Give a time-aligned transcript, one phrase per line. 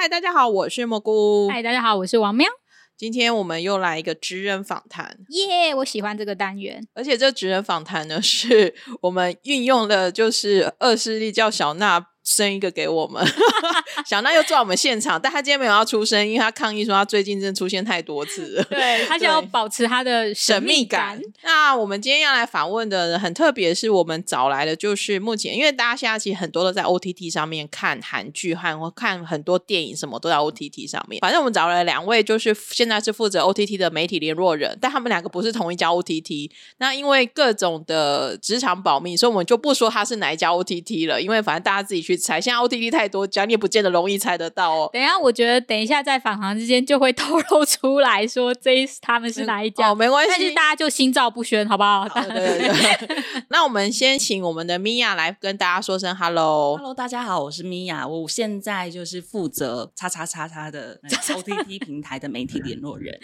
[0.00, 1.46] 嗨，大家好，我是蘑菇。
[1.50, 2.48] 嗨，大家好，我是王喵。
[2.96, 5.74] 今天我们又来一个职人访谈，耶！
[5.74, 12.06] 我喜欢这个单元，而且这职人访谈呢，是我们运用了就是二势力叫小娜。
[12.22, 13.24] 生一个给我们，
[14.06, 21.20] 小娜又坐我们现场，但她今天没有要出声，因为她抗议说她最近真的出现太多次了，对她想要保持她的神秘感。
[21.42, 31.20] 那我们今天要来访问的很特别，是我们找来的就是目前，因为大家现在其实很多都在 OTT 上面看韩剧和看很多电影，什么都在 OTT 上面。
[31.20, 36.50] 反正我们找了两位，就是现在是负责 OTT 的媒体联络人，但他们两个不是同一家 OTT。
[36.78, 42.09] 那因为各种的职场保密，所以我们就不说他是哪一家 OTT 了，因为反正大家自己去。
[42.16, 44.90] 猜，现在 OTT 太多，讲你也不见得容易猜得到哦。
[44.92, 49.90] 等一下，我觉得等一下在访谈之间就会 透露出来说，这他们是哪一家？
[49.90, 52.08] 哦，没关系，但是大家就心照不宣，好不好？
[52.08, 53.18] 对对对。
[53.48, 56.76] 那我们先请我们的米娅来跟大家说声 Hello。
[56.76, 63.18] Hello，大家好，我是米娅，我现在就是负责叉叉叉叉的 OTT 平台的媒体联络人。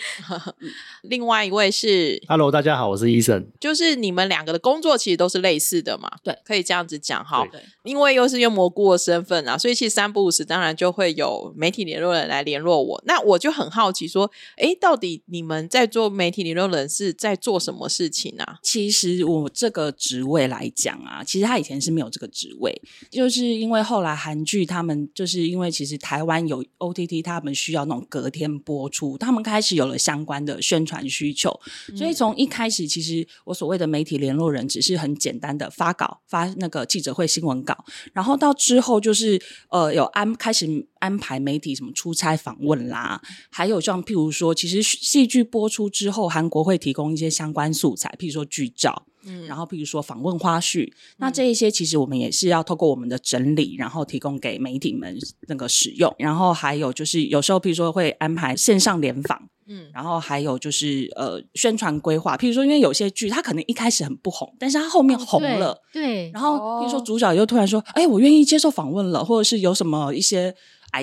[1.02, 3.46] 另外一位是 Hello，大家好，我是医生。
[3.60, 6.10] 就是你们两个的工作其实都是类似的嘛？
[6.22, 7.46] 对，可以这样子讲哈。
[7.84, 8.96] 因为又是用蘑菇。
[8.96, 13.02] 身份啊，所以其实三不五时，当然就会有媒体联络人来联络我。
[13.04, 18.58] 那我就很好奇，说，哎，到底你们在做媒体联络人是在做什么事情啊？
[18.62, 31.58] 其实我这个职位来讲啊，其实他以前是没有这个职位，就是因为后来韩剧他们就是因为其实台湾有 OTT，他们需要那种隔天播出，他们开始有了相关的宣传需求，
[31.96, 40.66] 所以从一开始，其实我所谓的媒体联络人只是很简单的发稿、发那个记者会新闻稿，然后到之后就是呃有安开始
[40.98, 55.16] 安排媒体什么出差访问啦，还有像譬如说，其实戏剧播出之后，韩国会提供一些相关素材，譬如说剧照，嗯，然后譬如说访问花絮，那这一些其实我们也是要透过我们的整理，然后提供给媒体们
[55.48, 59.48] 那个使用，然后还有就是有时候譬如说会安排线上联访。
[59.68, 66.30] 嗯，然后还有就是呃，宣传规划，譬如说，因为有些剧它可能一开始很不红，但是它后面红了，对。
[66.30, 70.54] 然后譬如说主角又突然说：“哎，我愿意接受访问了，或者是有什么一些。”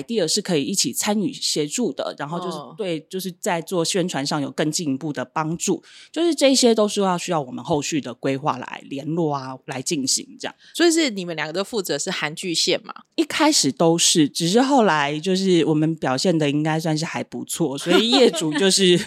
[0.02, 10.54] Idea 是可以一起参与协助的，然后就是对，就是在做宣传上有更进一步的帮助，就是这些都是要需要我们后续的规划来联络啊，来进行这样。
[10.74, 12.94] 所以是你们两个都负责是韩剧线嘛？
[13.14, 19.00] 一开始都是，只是后来就是我们表现的应该算是还不错，所以业主就是。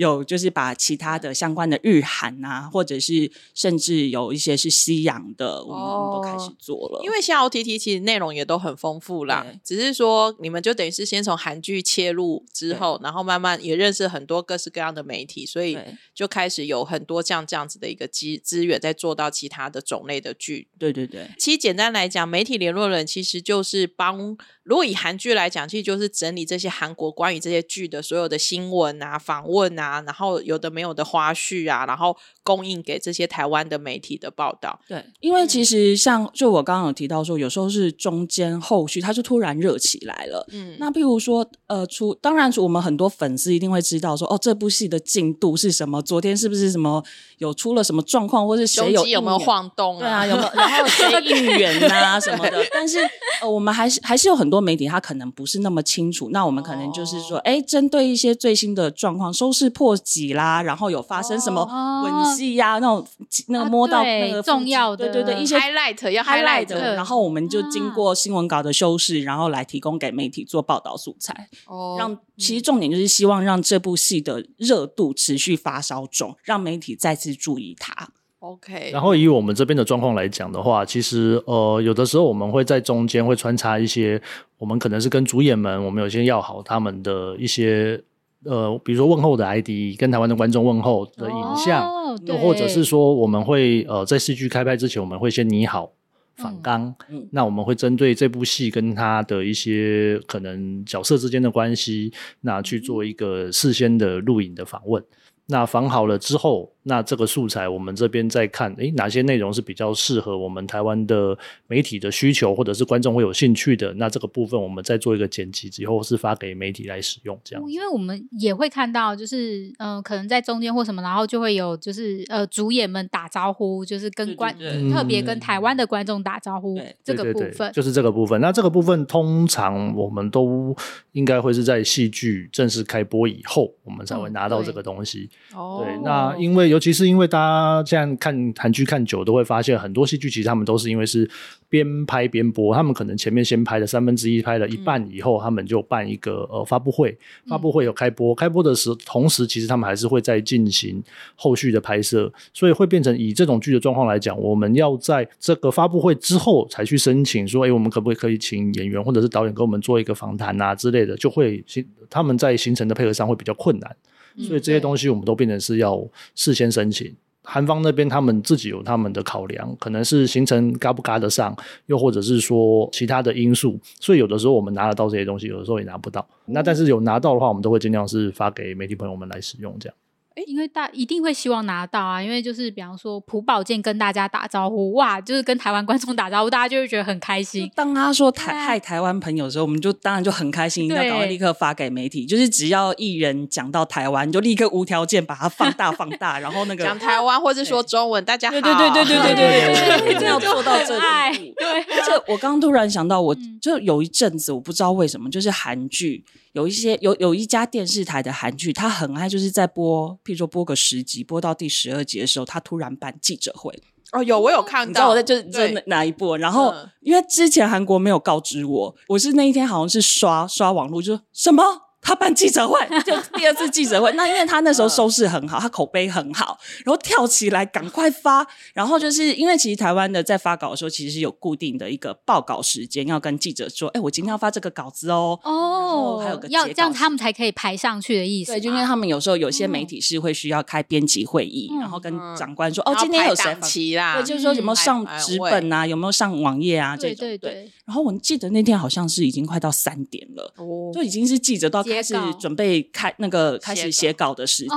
[0.00, 7.02] 有就是把其他的相关的日韩啊，或者是甚至有一些是西洋的，我们都开始做了。
[7.04, 15.76] 因为像 OTT 其实内容也都很丰富啦，只是说你们就等于是先从韩剧切入之后，然后慢慢也认识很多各式各样的媒体，所以
[16.14, 20.68] 就开始有很多这样这样子的一个资资源在做到其他的种类的剧。
[20.78, 24.38] 对对对，其实简单来讲，媒体联络人其实就是帮。
[24.62, 34.78] 如果以韩剧来讲，其实就是整理这些韩国关于这些剧的所有的新闻啊、访问啊，然后有的没有的花絮啊，然后供应给这些台湾的媒体的报道。
[34.86, 40.46] 对，因为其实像就我刚刚有提到说，有时候是中间后续，它就突然热起来了。
[40.52, 46.00] 嗯，那譬如说，呃，出当然我们很多粉丝一定会知道说，哦，这部戏的进度是什么？
[46.00, 47.02] 昨天是不是什么
[47.38, 49.98] 有出了什么状况，或是谁有有没有晃动？
[49.98, 50.50] 对啊，有没有？
[50.54, 52.64] 然后谁应援啊 什么的？
[52.72, 52.98] 但是
[53.40, 54.60] 呃，我们还是还是有很多。
[54.60, 61.64] 媒体他可能不是那么清楚，那我们可能就是说，哎，针对一些最新的状况，收视破几啦，然后有发生什么
[62.04, 63.06] 吻戏呀，那种
[63.48, 71.48] 那个摸到那个重要的，对对对，一些 highlight 要 highlight 的，然后我们就经过新闻稿的修饰，然后来提供给媒体做报道素材。
[71.66, 78.10] 哦，让其实重点就是希望让这部戏的热度持续发烧中，让媒体再次注意它。
[78.40, 84.18] OK，然后以我们这边的状况来讲的话，其实呃，有的时候我们会在中间会穿插一些，
[84.56, 88.02] 我们可能是跟主演们，我们有些要好他们的一些
[88.44, 91.90] 呃，比如说问候的 ID，跟台湾的观众问候的影像，
[92.26, 95.92] 又或者是说我们会呃在戏剧开拍之前，我们会先拟好
[96.36, 96.94] 反纲，
[97.32, 105.04] 那我们会针对这部戏跟他的一些可能角色之间的关系，那去做一个事先的录影的访问，
[105.46, 106.72] 那访好了之后。
[106.84, 111.36] 那这个素材，我们这边在看，诶，哪些内容是比较适合我们台湾的
[111.66, 113.92] 媒体的需求，或者是观众会有兴趣的？
[113.94, 117.62] 那这个部分，我们再做一个剪辑，之后是发给媒体来使用，这样。
[117.70, 124.56] 因为我们也会看到，就是嗯，可能在中间或什么，然后就会有就是呃，主演们打招呼，就是跟观
[124.90, 128.40] 特别跟台湾的观众打招呼，这个部分就是这个部分。
[128.40, 130.74] 那这个部分通常我们都
[131.12, 135.28] 应该会是在戏剧正式开播以后，我们才会拿到这个东西。
[135.54, 136.69] 哦，对，那因为。
[136.70, 141.28] 尤其是因为大家现在看韩剧看久，都会发现很多戏剧其实他们都是因为是
[141.68, 147.16] 边拍边播，他们可能前面先拍了三分之一，拍了一半以后，他们就办一个呃发布会，
[147.48, 151.02] 发布会有开播，开播的时同时，其实他们还是会在进行
[151.34, 161.64] 后续的拍摄，所以会变成以这种剧的状况来讲，我们要在这个发布会之后才去申请说，哎，我们可不可以可以请演员或者是导演跟我们做一个访谈啊之类的，就会
[162.08, 163.96] 他们在行程的配合上会比较困难。
[164.38, 166.02] 所以这些东西我们都变成是要
[166.34, 171.56] 事先申请，韩方那边他们自己有他们的考量，可能是行程嘎不嘎得上，
[171.86, 176.26] 又或者是说其他的因素，所以有的时候我们拿得到这些东西，有的时候也拿不到。
[176.46, 179.96] 那但是有拿到的话，我们都会尽量是发给媒体朋友们来使用，这样。
[180.36, 187.68] 哎，因为大一定会希望拿到啊，因为就是比方说朴宝剑跟大家打招呼，哇，就是跟台湾观众打招呼，大家就会觉得很开心。
[187.74, 192.24] 当他说台害台湾朋友的时候，我们就当然就很开心，一定要赶快立刻发给媒体。
[192.24, 200.96] 就是只要艺人讲到台湾，就立刻无条件把它放大放大， 然后那个讲台湾或者说中文，大家好，对对对对对对对，一定要做到这
[201.34, 201.52] 一。
[201.58, 210.18] 对，而且我刚突然想到，我就有一阵子我不知道为什么，就是韩剧有一些有有一家电视台的韩剧，他很爱就是在播。
[210.30, 213.82] 譬如说播个十集，播到第十二集的时候，他突然办记者会。
[214.12, 216.36] 哦，有我有看到，你知道我在就是哪一部？
[216.36, 221.64] 然后因为之前韩国没有告知我，我是那一天好像是刷刷网络，就说什么。
[222.02, 224.10] 他办记者会， 就第二次记者会。
[224.12, 228.46] 那因为他那时候收视很好，他口碑很好，然后跳起来赶快发。
[228.74, 238.52] 然后就是因为其实台湾的在发稿的时候，其实是有固定的一个报稿时间，要跟记者说：“哎，我今天要发这个稿子哦。”哦，还有个要这样，他们才可以排上去的意思。
[238.52, 246.96] 对，就因为他们有时候有些媒体是会需要开编辑会议，然后跟长官说：“哦，今天有谁齐啦？”对，就是说有没有上纸本啊，有没有上网页啊？
[246.96, 247.70] 这种对。
[247.84, 250.54] 然后我记得那天好像是已经快到三点了，
[250.94, 254.70] 就已经是记者都要开始准备开那个开始写稿的时间，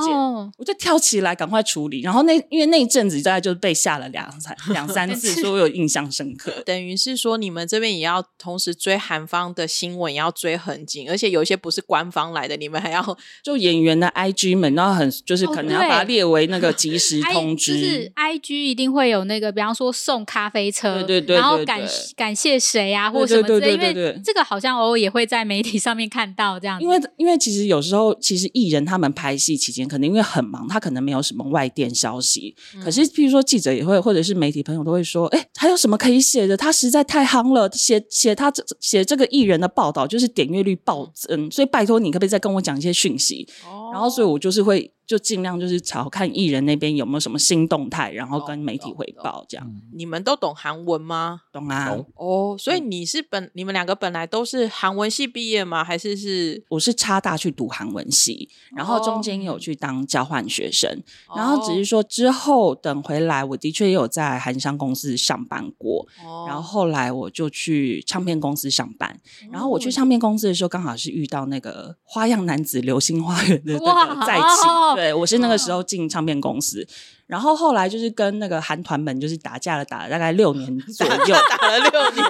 [0.57, 2.01] 我就跳起来赶快处理。
[2.01, 6.51] 然后那因为那一阵子大概就被吓了两三 两三次，所以我有印象深刻。
[6.65, 21.81] 等于是说你们这边也要同时追韩方的新闻，也要追很紧，而且有一些不是官方来的，你们还要 就演员的 IG 们，然后很就是可能要把它列为那个 即时通知，就是 IG 一定会有那个，比方说送咖啡车，对对对，然后感
[22.15, 23.09] 感谢谁啊？
[23.09, 26.81] 或什么之类，因为这个好像偶尔也会在媒体上面看到这样。
[26.81, 32.55] 因为因为其实有时候，其实艺人他们拍戏期间，可能因为很忙，他可能没有什么外电消息。
[32.83, 36.55] 可是，譬如说记者也会，或者是媒体朋友都会说：“哎，还有什么可以写的？
[36.57, 41.49] 他实在太夯了，写写他这写这个艺人的报道，就是点阅率暴增。
[41.49, 43.47] 所以拜托你，可不可以再跟我讲一些讯息？”
[43.93, 44.91] 然后，所以我就是会。
[45.05, 49.81] 就尽量就是朝看艺人那边有没有什么新动态，然后跟媒体汇报这样。
[49.93, 51.41] 你们都懂韩文吗？
[51.51, 51.95] 懂啊。
[52.15, 55.83] 哦，所以你是本你们两个本来都是韩文系毕业吗？
[55.83, 56.63] 还是是？
[56.69, 61.03] 我是插大去读韩文系，然后中间有去当交换学生，
[61.35, 66.07] 然后只是说之后等回来，我的确也有在韩商公司上班过。
[66.47, 69.19] 然后后来我就去唱片公司上班，
[69.51, 74.92] 然后我去唱片公司的时候，刚好是遇到那个花样男子流星花园的那个在一起。
[74.95, 76.87] 对，我是那个时候进唱片公司。
[77.27, 82.17] 然后后来就是跟那个韩团们就是打架了，打了大概六年左右， 打了六年，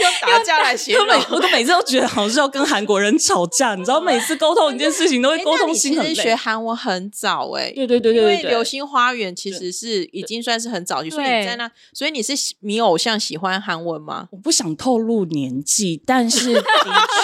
[0.00, 1.06] 用打架来形容。
[1.30, 6.14] 我都每次都觉得好像是要跟韩国人吵架，你知道，每次沟通一件事情都会沟通心很累。
[6.14, 14.28] 学韩文很早哎，对对对对，因为《流星花园》其实是已经算是很早就，所以你在那，所以你是迷偶像喜欢韩文吗？
[14.32, 16.62] 我不想透露年纪，但是的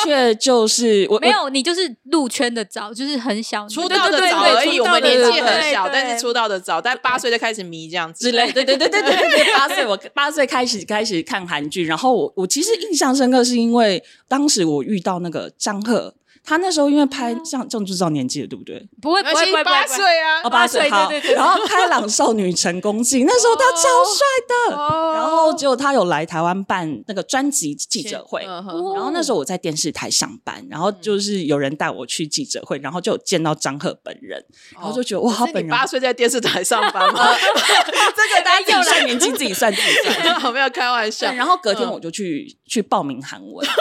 [0.05, 4.81] 确就是 我没有，你就是入圈的早，就是很小出道的早而已。
[4.81, 6.99] 我们年纪很小，但是出道的早，但。
[7.05, 16.15] 八岁就开始迷这样子之类，对对对对对对，八岁我八岁开始开始看韩剧，然后我我其实印象深刻是因为当时我遇到那个张赫。
[16.45, 18.87] 他那时候因为拍像这样就知道年纪了，对不对？
[19.01, 21.35] 不会，不会，不会，八岁啊，八岁，对对对。
[21.35, 25.15] 然后开朗少女成功记，那时候他超帅的。
[25.15, 37.29] 然后结果他有来台湾办那个专辑记者会，然后那时候我在电视台上班，然后就是有人带我去记者会，然后就见到张赫本人，然后就觉得哇，他本人八岁在电视台上班吗？
[38.15, 41.33] 这个大家自算年纪，自己算自己算，没有开玩笑。
[41.33, 43.73] 然后隔天我就去去报名韩文，哇，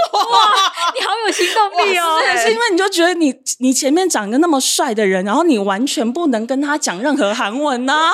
[0.95, 2.19] 你好有行动力哦！
[2.53, 8.09] 因为你就觉得你你前面长一个那么帅的人，然后你完全不能跟他讲任何韩文呐，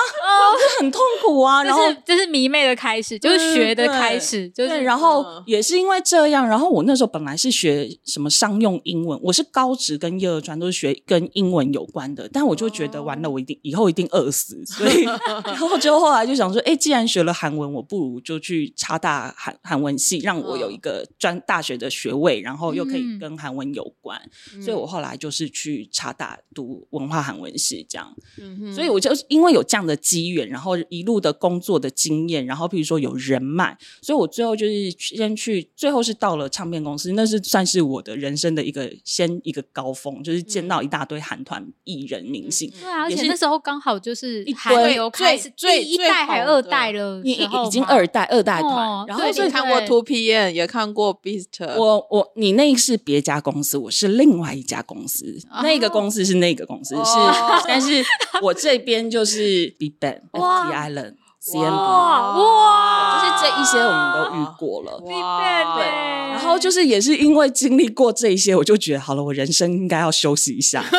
[0.58, 1.62] 就很痛苦啊。
[1.62, 15.04] 然后这是迷妹的开始，就是学的开始，就是然后也是因为这样，然后我那时候本来是学什么商用英文，我是高职跟幼儿专都是学跟英文有关的，但我就觉得完了，我一定以后一定饿死， 所以
[15.44, 24.20] 然后就后来就想说，哎，既然学了韩文，我不如就去插大韩韩文系，让我有一个专大学的学位，然后又可以跟韩文有关。
[24.52, 28.14] 团，所以我后来就是去查大读文化韩文系这样。
[28.38, 42.70] 嗯所以我就因为有这样的机缘，然后一路的工作的经验，然后譬如说有人脉，所以我最后就是先去，最后是到了唱片公司，那是算是我的人生的一个先一个高峰，就是见到一大堆韩团艺人明星。
[42.80, 51.46] 对啊，而且那时候刚好就是一韩堆流开始最一代还二代了已已经二代二代团，哦然后你看过对 Two PM，也看过 Beast，
[51.76, 57.02] 我我你那是别家公司，我是另外一家公司，哦那个公司是那个公司、哦。
[57.02, 58.04] 是，但是
[58.42, 60.68] 我这边就是 Big Bang、哇。
[60.68, 64.98] FT Island、CNB，哇哇，就是这一些我们都遇过了。
[64.98, 65.76] 哇。
[65.76, 65.86] 对，
[66.32, 70.84] 然后就是也是因为经历过这一些，我就觉得好了，我人生应该要休息一下。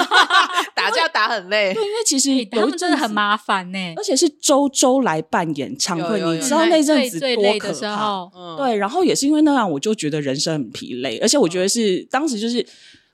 [0.73, 1.71] 打架打很累。
[1.75, 3.77] 对，，因为其实有一阵子们真的很麻烦呢。
[3.95, 6.41] 而且是周周来办演唱会，有有有。
[6.41, 8.27] 你知道那阵子多可最累的时怕。
[8.57, 12.65] 对，然后也是因为那样，我就觉得人生很疲累，而且我觉得是当时就是。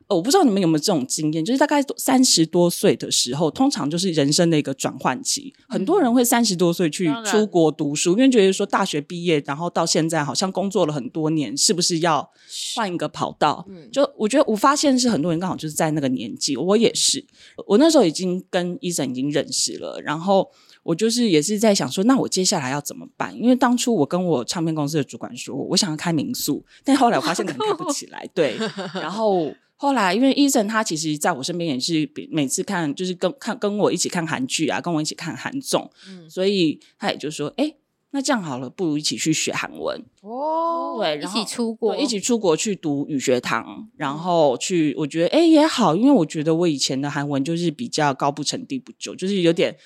[0.08, 5.54] 呃我不知道你们有没有这种经验，就是大概三十多岁的时候，通常就是人生的一个转换期。
[5.68, 12.30] 很多人会三十多岁去出国读书，因为觉得说大学毕业，然后到现在好像工作了很多年，是不是要
[12.76, 13.66] 换一个跑道？
[13.70, 17.26] 嗯就我觉得我发现是很多人刚好就是在那个年纪，我也是，
[17.68, 20.50] 我那时候已经跟医生已经认识了，然后
[20.84, 23.36] 我就是也是在想说，那我接下来要怎么办？
[23.36, 28.56] 因为当初我跟我唱片公司的主管说，我想要开民宿，但后来我发现可能开不起来，对，
[28.94, 29.54] 然后。
[29.80, 37.74] 后来，因为医生他其实在我身边也是比每次看，就是跟看跟我一起看韩剧啊，跟我一起看韩综，嗯所以他也就说，哎，
[38.10, 40.04] 那这样好了，不如一起去学韩文。
[40.22, 49.78] 哦，一对然后起出国，一起出国去读语学堂，然后去，我觉得哎也好，因为我觉得我以前的韩文就是比较高不成低不就，就是有点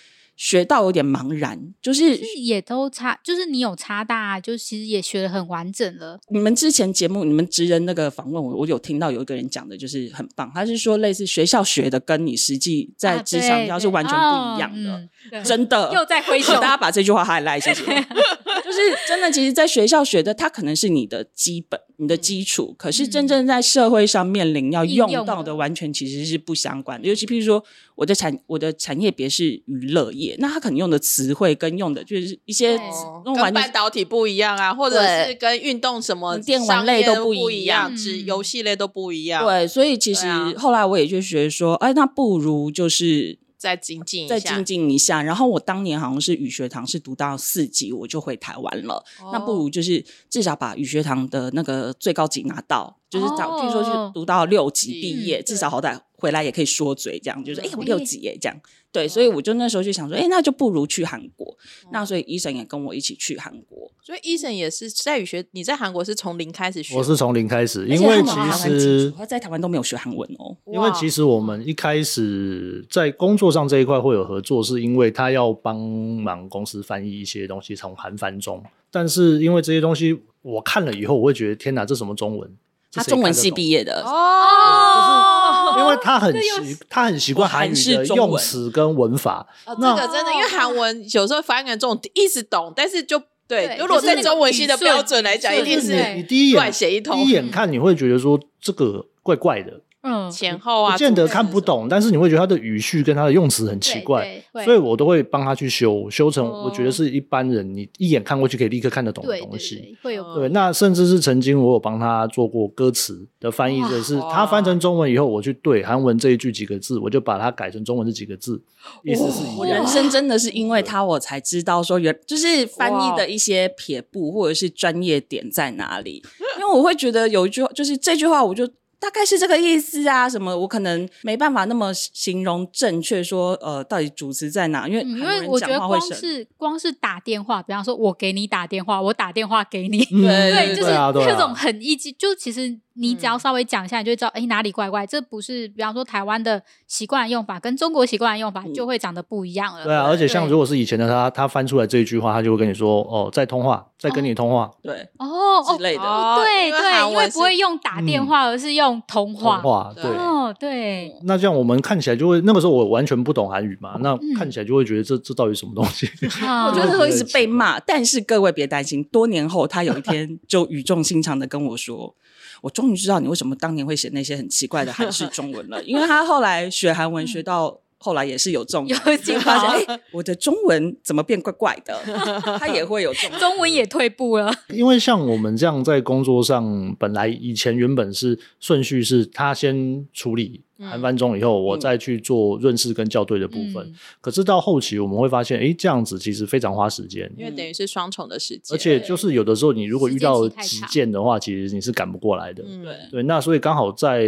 [0.41, 6.19] 学到有点茫然，就是也都差，就是你有差大，就其实也学的很完整了。
[6.31, 10.51] 你们之前节目，你们职人那个访问我，我有听到有一个人讲的，就是很棒。
[10.55, 15.91] 他是说，类似学校学的，跟你实际在啊职场对上是完全不一样的，真的。
[15.93, 17.83] 又在挥 手大家把这句话 highlight 谢谢。
[18.65, 27.07] 就是真的，其实，在学校学的，它可能是你的基本、你的基础，可是真正在社会上面临要用到的，完全其实是不相关的。
[27.07, 27.63] 尤其譬如说，
[27.95, 32.79] 我的产我的产业别是娱乐业，那他可能用的词汇跟用的就是一些
[33.25, 45.21] 用完半导体不一样啊，或者是跟运动什么电玩类都不不，一样只嗯游戏类都不一样。，对，所以其实后来我也就觉得说，哎，那不如就是再精进一再精进一下。
[45.21, 49.03] 然后我当年好像是语学堂是读到四级，我就回台湾了。
[49.31, 58.59] 那不哦如就是至少把语学堂的那个最高级拿到，就是找，哦据说是读到六级嗯毕业，至少好歹回来也可以说嘴，这样就是哎、我嗯六级耶这样。
[58.91, 61.57] 对，所以我就那时候就想说，哎、那就不如去韩国。
[61.91, 63.89] 那所以医生也跟我一起去韩国。
[64.03, 68.31] 所以医生也是在语学，你在韩国是从零开始学吗，我是从零开始，因为其
[68.79, 70.57] 实他在台湾都没有学韩文哦。
[70.65, 82.57] 因为其实我们一开始在工作上这一块会有合作，是因为他要帮忙公司翻译一些东西从韩翻中，但是因为这些东西我看了以后，我会觉得天哪，这什么中文？
[82.93, 85.40] 他中文系毕业，业的，哦，
[85.79, 104.41] 因为他很习他很习惯韩语的用词跟文法，这个真的，因为韩文有时候翻译成这种一直懂，但是就对，如果在中文系的标准来讲，一定是你第一乱眼写一通第一眼看你会觉得说这个怪怪的，嗯，前后啊，不见得看不懂，但是你会觉得他的语序跟他的用词很奇怪。
[104.65, 109.75] 所以我都会帮他去修，修成哦我觉得是一般人你一眼看过去可以立刻看得懂的东西。
[109.75, 118.62] 对会有嗯对，那甚至是曾经我有帮他做过歌词的翻译，哇就是他翻成中文以后，我去对韩文这一句几个字，我就把它改成中文这几个字，
[119.03, 119.58] 意思是一样。
[119.58, 126.24] 我人生真的是因为他，我才知道说原就是翻译的一些撇步或者是专业点在哪里。
[126.60, 128.67] 因为我会觉得有一句话，就是这句话，我就
[129.01, 134.88] 大概是这个意思啊，什么我可能没办法那么形容正确说，呃，到底主持在哪？
[134.88, 140.91] 因为嗯，因为我觉得光是光是打电话，比方说我给你打电话，我打电话给你， 嗯对，就是
[141.25, 145.05] 这种很一激，就其实你只要嗯稍微讲一下，你就会知道，哎，哪里怪怪。
[145.07, 149.83] 这不是比方说台湾的习惯用法跟中国习惯用法就会长得不一样了。
[149.83, 154.69] 对啊，而且像如果是以前的他，他翻出来这一句话，他就会跟你说：“哦，在通话，在跟你通话。
[154.81, 156.03] 对哦哦之类的。
[156.03, 159.62] 哦对对，因为不会用打电话，而是用通话。
[159.62, 160.03] 通话对。
[160.03, 166.07] 哦，对，那这样我们看起来就会，那个时候我完全不懂韩语嘛，那嗯看起来就会觉得这这到底什么东西？
[166.45, 172.15] 啊 我觉得会一直被骂，但是各位别担心，多年后他有一天就语重心长的跟我说
[172.62, 182.00] ：“我终于知道你为什么当年会写那些很奇怪的韩式中文了， 因为他后来学韩文学到后来也是有这种有进发现，哎，我的中文怎么变怪怪的？
[182.58, 184.51] 他也会有这种中文也退步了。
[184.74, 190.62] 因为像我们这样在工作上，本来以前原本是顺序是他先处理。
[190.89, 193.93] 韩翻中以后，我再去做润饰跟校对的部分。
[194.19, 198.75] 可是到后期我们会发现，哎，这样子其实非常花时间，因为等于是双重的时间。
[198.75, 202.63] 而且就是有的时候，你如果遇到急件的话，其实你是赶不过来的。
[202.63, 204.21] 对对，那所以刚好在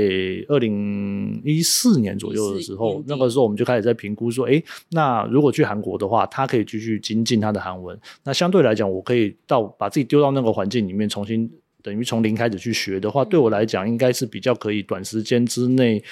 [0.48, 8.00] 二零一四年左右的时候，那个时候我们就开始在评估说，哎，那如果去韩国的话，他可以继续精进他的韩文。
[8.24, 11.50] 那相对来讲，我可以到把自己丢到那个环境里面，重新
[11.82, 16.04] 等于从零开始去学的话，对我来讲应该是比较可以短时间之内。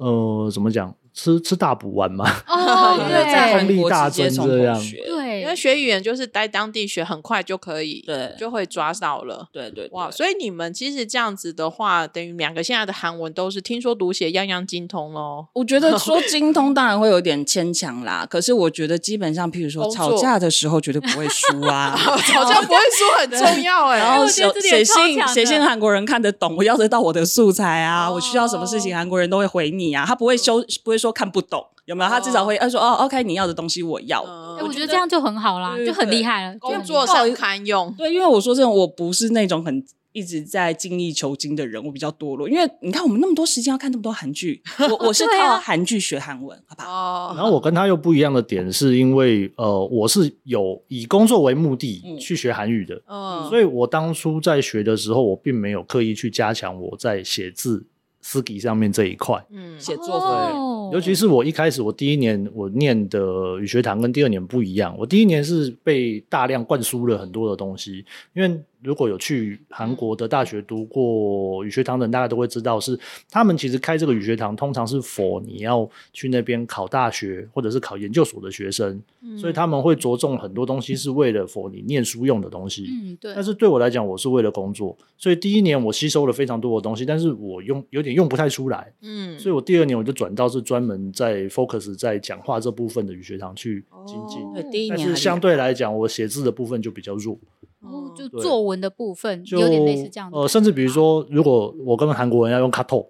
[0.00, 0.94] 呃，怎么讲？
[1.22, 4.74] 吃吃大补丸嘛，哦， 在韩国大增这样。
[5.04, 9.46] 对，因为学语言就是待当地学，很快就可以，对，就会抓到了。
[9.52, 10.10] 对对，哇！
[10.10, 15.46] 所以你们其实这样子的话，等于两个现在的韩文都是听说读写样样精通喽。
[15.52, 23.98] 我觉得 说精通当然会有点牵强啦，可是我觉得基本上，譬如说吵架的时候绝对不会输啊， 吵架不会输很重要哎。
[23.98, 31.00] 然后写写信写信韩国人看得懂，我要得到我的素材啊，我需要什么事情韩国人都会回你啊，他不会修不会。
[31.00, 32.10] 说看不懂有没有？
[32.10, 34.22] 他至少会他说哦，OK，你要的东西我要。
[34.62, 37.92] 我觉得这样就很好啦，就很厉害了，工作上堪用。
[37.96, 42.48] 对，因为我说这种，我不是那种很一直在精益求精的人，我比较堕落。
[42.48, 47.34] 因为你看，我们那么多时间要看那么多韩剧，我我是 靠韩剧学韩文，好不好？
[47.34, 57.86] 然后我跟他又不一样的点，是因为呃，我是有以工作为目的去学韩语的，嗯，所以我当初在学的时候，我并没有刻意去加强我在写字。
[58.20, 68.60] 私底上面这一块，嗯，写作对，尤其是我一开始我第一年我念的语学堂跟第二年不一样，我第一年是被大量灌输了很多的东西，因为。
[68.82, 72.98] 如果有去韩国的大学读过语学堂的人，大概都会知道，是
[73.30, 79.00] 他们其实开这个语学堂，通常是否你要去那边考大学或者是考研究所的学生，
[79.38, 82.86] 所以他们会着重很多东西是为了否你念书用的东西。
[82.90, 83.34] 嗯，对。
[83.34, 88.92] 但是对我来讲，我是为了工作，所以第一年我吸收了非常多的东西，但是我用有点用不太出来。
[89.02, 94.40] 嗯，所以我第二年我就转到是专门在 focus 在讲话这部分的语学堂去精进。
[94.54, 94.96] 对，第一年。
[94.96, 97.38] 但是相对来讲，我写字的部分就比较弱。
[97.82, 100.30] 哦，就作文的部分有点类似这样。
[100.32, 103.06] 呃，甚至比如说，如果我跟韩国人要用 c a t o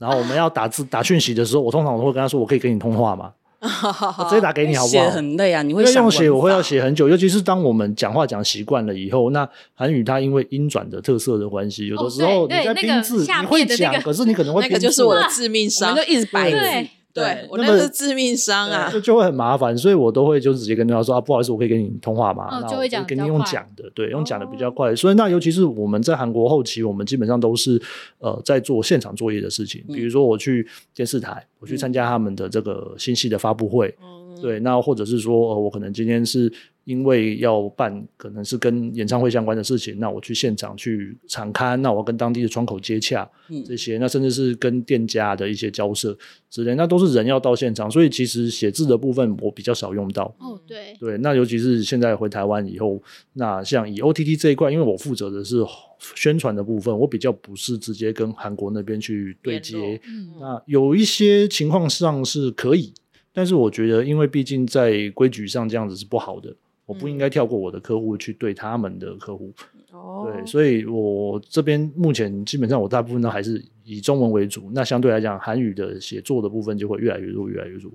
[0.00, 3.32] 然后我们要打字 打讯息的时候，我通常我会跟他说：“我可以跟你通话吗？
[4.18, 5.04] ”我直接打给你好不好？
[5.04, 16.88] 写很累啊，你会用写，我会要写很久，尤其是当我们讲话讲习惯了以后，那韩语它因为音转的特色的关系，有的时候你在拼字你会讲，可是你可能会那个就是我的致命伤，就一直摆字。
[17.14, 22.60] 对我那是致命伤啊，就就会很麻烦，所以我都会就直接跟对方说啊，不好意思，我可以跟你通话吗？
[22.68, 24.94] 就会讲跟你用讲的，对，用讲的比较快。
[24.96, 27.80] 所以那尤其是我们在韩国后期，我们基本上都是
[28.18, 33.94] 呃在做现场作业的事情，比如说我去电视台，我去参加他们的这个信息的发布会，
[34.42, 36.52] 对，那或者是说，呃，我可能今天是。
[36.84, 43.28] 因为要办可能是跟演唱会相关的事情，那我去现场去场刊，那我跟当地的窗口接洽，
[43.66, 46.16] 这些，那甚至是跟店家的一些交涉
[46.50, 50.24] 之类，那都是人要到现场，所以其实写字的部分我比较少用到。
[50.38, 55.64] 哦，对，对，那尤其是现在回台湾以后，那像以 OTT 这一块，因为我负责的是
[56.14, 59.98] 宣传的部分，我比较不是直接跟韩国那边去对接。
[60.38, 62.92] 那有一些情况上是可以，
[63.32, 66.54] 但是我觉得，因为毕竟在规矩上这样子是不好的。
[66.86, 69.52] 我不应该跳过我的客户去对他们的客户，
[70.24, 74.70] 对，所以我这边目前基本上我大部分都还是以中文为主。
[74.74, 77.90] 那相对来讲，韩语的写作的部分就会越来越弱，越来越弱。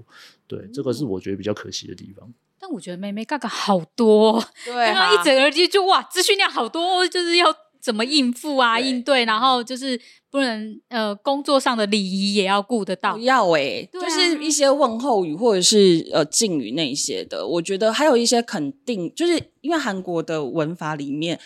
[0.47, 2.27] 对，这个是我觉得比较可惜的地方。
[2.59, 9.99] 但我觉得妹妹嘎嘎好多，对，刚一整耳机就哇，资讯量好多，就是要怎么应付啊，应对，然后就是。
[10.31, 13.17] 不能呃，工作上的礼仪也要顾得到。
[13.17, 21.39] 要哎，就是一些问候语或者是呃敬语那些的，我觉得还有一些肯定，就是因为韩国的文法里面，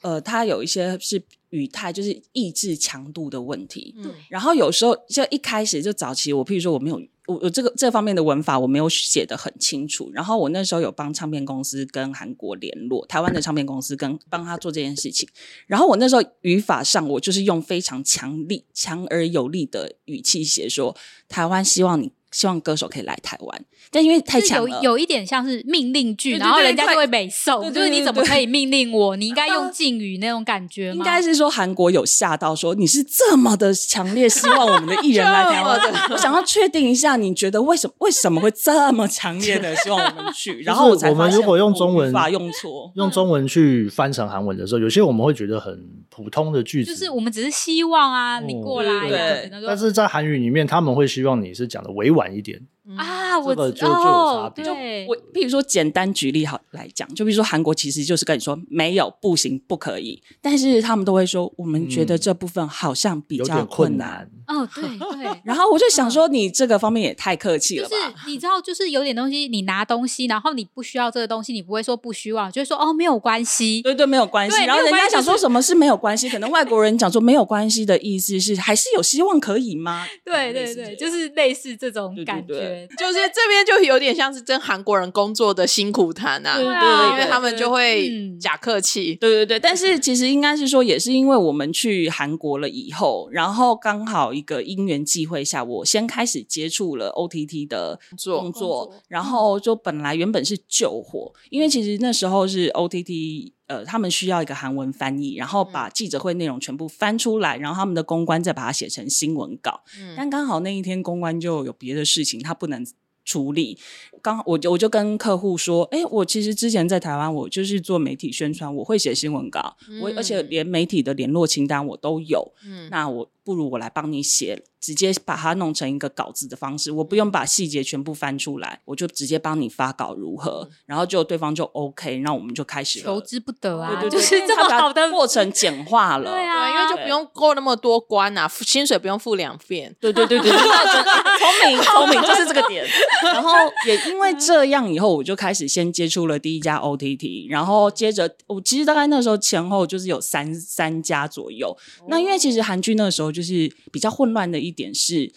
[0.00, 3.94] 呃，它有一些是语态，就是意志强度的问题。
[4.02, 6.98] 对，然后有时候就一开始就早期，我譬如说我没有。
[7.30, 15.28] 我我这个这方面的文法我没有写的很清楚，然后我那时候有帮唱片公司跟韩国联络，台湾的唱片公司跟帮他做这件事情，
[15.66, 20.96] 然后我那时候语法上我就是用非常强力、强而有力的语气写说，
[21.28, 22.12] 台湾希望你。
[22.32, 29.16] 希望歌手可以来台湾，但因为太强了，有有一点像是命令句，然后人家就会美受，就是你怎么可以命令我？
[29.16, 30.92] 你应该用敬语那种感觉。
[30.92, 40.60] 应该是说韩国有吓到，说你是这么的强烈希望我们的艺人来台湾， 我想要确定一下，你觉得为什么为什么会这么强烈的希望我们去？
[40.62, 45.76] 然后我我们如果用中文法用错，用中文去翻成韩文的时候，有些我们会觉得很
[46.08, 49.08] 普通的句子，就是我们只是希望啊，你过来。
[49.08, 52.19] 对，但是在韩语里面，他们会希望你是讲的委婉。
[52.20, 52.60] 晚一点，
[52.96, 55.06] 啊，我就就有差别。
[55.08, 64.30] 我比如说简单举例好来讲，就比如说韩国其实就是跟你说没有不行不可以，但是他们都会说我们觉得这部分好像比较困难。
[64.50, 65.30] 哦，对对。
[65.44, 67.96] 然后我就想说，你这个方面也太客气了吧？
[67.96, 73.80] 就是你知道，就是有点东西，你拿东西，然后你不需要这个东西，你不会说不需要，就会说哦没有关系。
[73.82, 74.64] 对对，没有关系。
[74.64, 76.28] 然后人家想说什么是没有关系？
[76.28, 80.06] 可能外国人讲说没有关系的意思是还是有希望可以吗？
[80.24, 82.88] 对对对，就是类似这种感觉。
[82.98, 88.10] 就是这边就有点像是跟韩国人工作的辛苦谈啊，对对对，因为他们就会
[88.40, 89.14] 假客气。
[89.16, 103.52] 对对对，但是其实应该是说，也是因为我们去韩国了以后，然后刚好一个因缘际会下，我先开始接触了 OTT 的工作，然后就本来原本是救火，因为其实那时候是 OTT。
[103.70, 109.84] 呃，他们需要一个韩文翻译，然后把记者会内容全部翻出来，然后他们的公关再把它写成新闻稿。
[110.16, 112.84] 但刚好那一天公关就有别的事情，他不能
[113.24, 113.78] 处理。
[114.22, 122.52] 刚我就我就跟客户说，哎，我其实之前在台湾，我就是做媒体宣传，我会写新闻稿，我而且连媒体的联络清单我都有。
[122.64, 124.62] 嗯，那我不如我来帮你写。
[124.80, 130.66] 直接把它弄成一个稿子的方式，我不用把细节全部翻出来，我就直接帮你发稿如何？
[130.86, 134.00] 然后就对方就 OK，那我们就开始求之不得啊！
[134.00, 139.94] 对对对，就是这么好的过程简化了，对啊，因为就不用过那么多关啊，薪水不用付两遍。
[140.00, 142.82] 对对对对， 聪明聪明就是这个点。
[143.22, 143.52] 然后
[143.86, 151.76] 也因为这样，以后我就开始先接触了第一家 OTT，然后接着我其实大概那时候前后就是有三三家左右。
[152.08, 154.70] 那因为其实韩剧那个时候就是比较混乱的一。
[154.70, 155.30] 点是，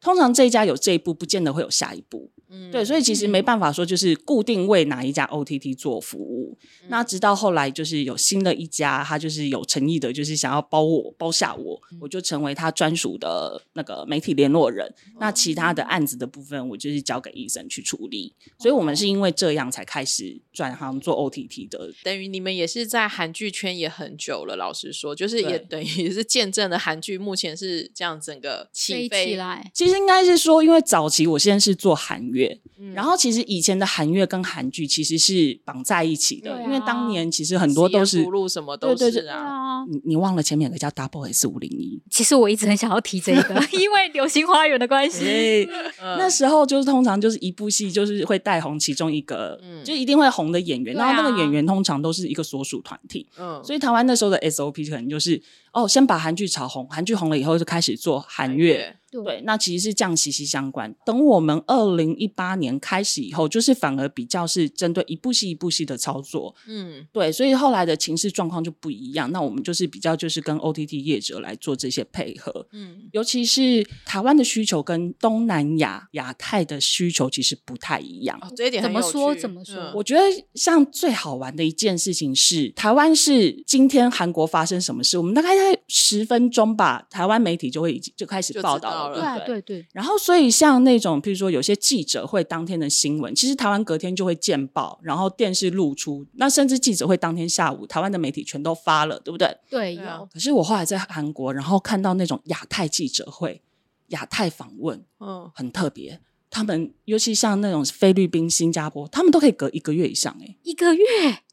[0.00, 2.02] 通常这一家有这一部，不见得会有下一
[2.50, 2.70] 步。
[2.72, 6.58] 对，所以其实没办法说，就是固定为哪一家 OTT 做服务。
[6.88, 14.92] 那直到后来，就是有新的一家，他就是有诚意的，就是想要包我包下我，我就成为他专属的那个媒体联络人。
[15.18, 18.34] 那其他的案子的部分，我就是交给医生去处理。
[18.58, 21.92] 所以我们是因为这样才开始转行做 OTT 的。
[22.02, 29.70] 等于你们也是在韩剧圈也很久了，老实说，就是也等于是见证了韩剧目前是这样整个起飞起来。
[29.74, 32.60] 其实应该是说，因为早期我现在是做韩乐。
[32.94, 39.84] 然后其实以前的韩乐跟韩剧其实是绑在一起的，因为当年其实很多都是什么都是啊。
[39.88, 45.68] 你你忘了前面有个叫 Double S 五零一，其实我一直很想要提这个， 因为流星花园的关系。
[46.18, 53.26] 那时候就是通常就是一部戏就是会带红其中一个，就一定会红的演员，然后那个演员通常都是一个所属团体。
[53.38, 55.40] 嗯，所以台湾那时候的 SOP 可能就是
[55.72, 58.96] 哦，先把韩剧炒红，韩剧红了以后就开始做韩乐。
[59.10, 60.94] 对，那其实是这样息息相关。
[61.04, 66.54] 等我们二零一八年开始以后，就是反而比较是针对一部戏一部戏的操作。
[66.68, 69.30] 嗯，对，所以后来的情势状况就不一样。
[69.32, 72.64] 那我们就是比较就是跟 OTT 业者来做这些配合。
[72.70, 78.40] 嗯，尤其是台湾的需求跟东南亚、亚太的需求其实不太一样。
[78.56, 79.34] 这一点怎么说？
[79.34, 79.92] 怎么说？
[79.94, 80.20] 我觉得
[80.54, 88.99] 像最好玩的一件事情是，台湾是今天韩国发生什么事，我们大概在十分钟吧，台湾媒体就会已经就开始报道。
[89.08, 99.56] 对对对，然后所以像那种，譬如说有些记者会当天的新闻，其实台湾隔天就会见报，然后电视露出，那甚至记者会当天下午，台湾的媒体全都发了，对不对？
[99.68, 100.28] 对，有。
[100.32, 103.62] 可是我后来在韩国，然后看到那种亚太记者会、
[104.08, 106.20] 亚太访问，嗯，很特别。
[106.50, 111.04] 他们尤其像那种菲律宾、新加坡，他们都可以隔一个月以上，哎，一个月。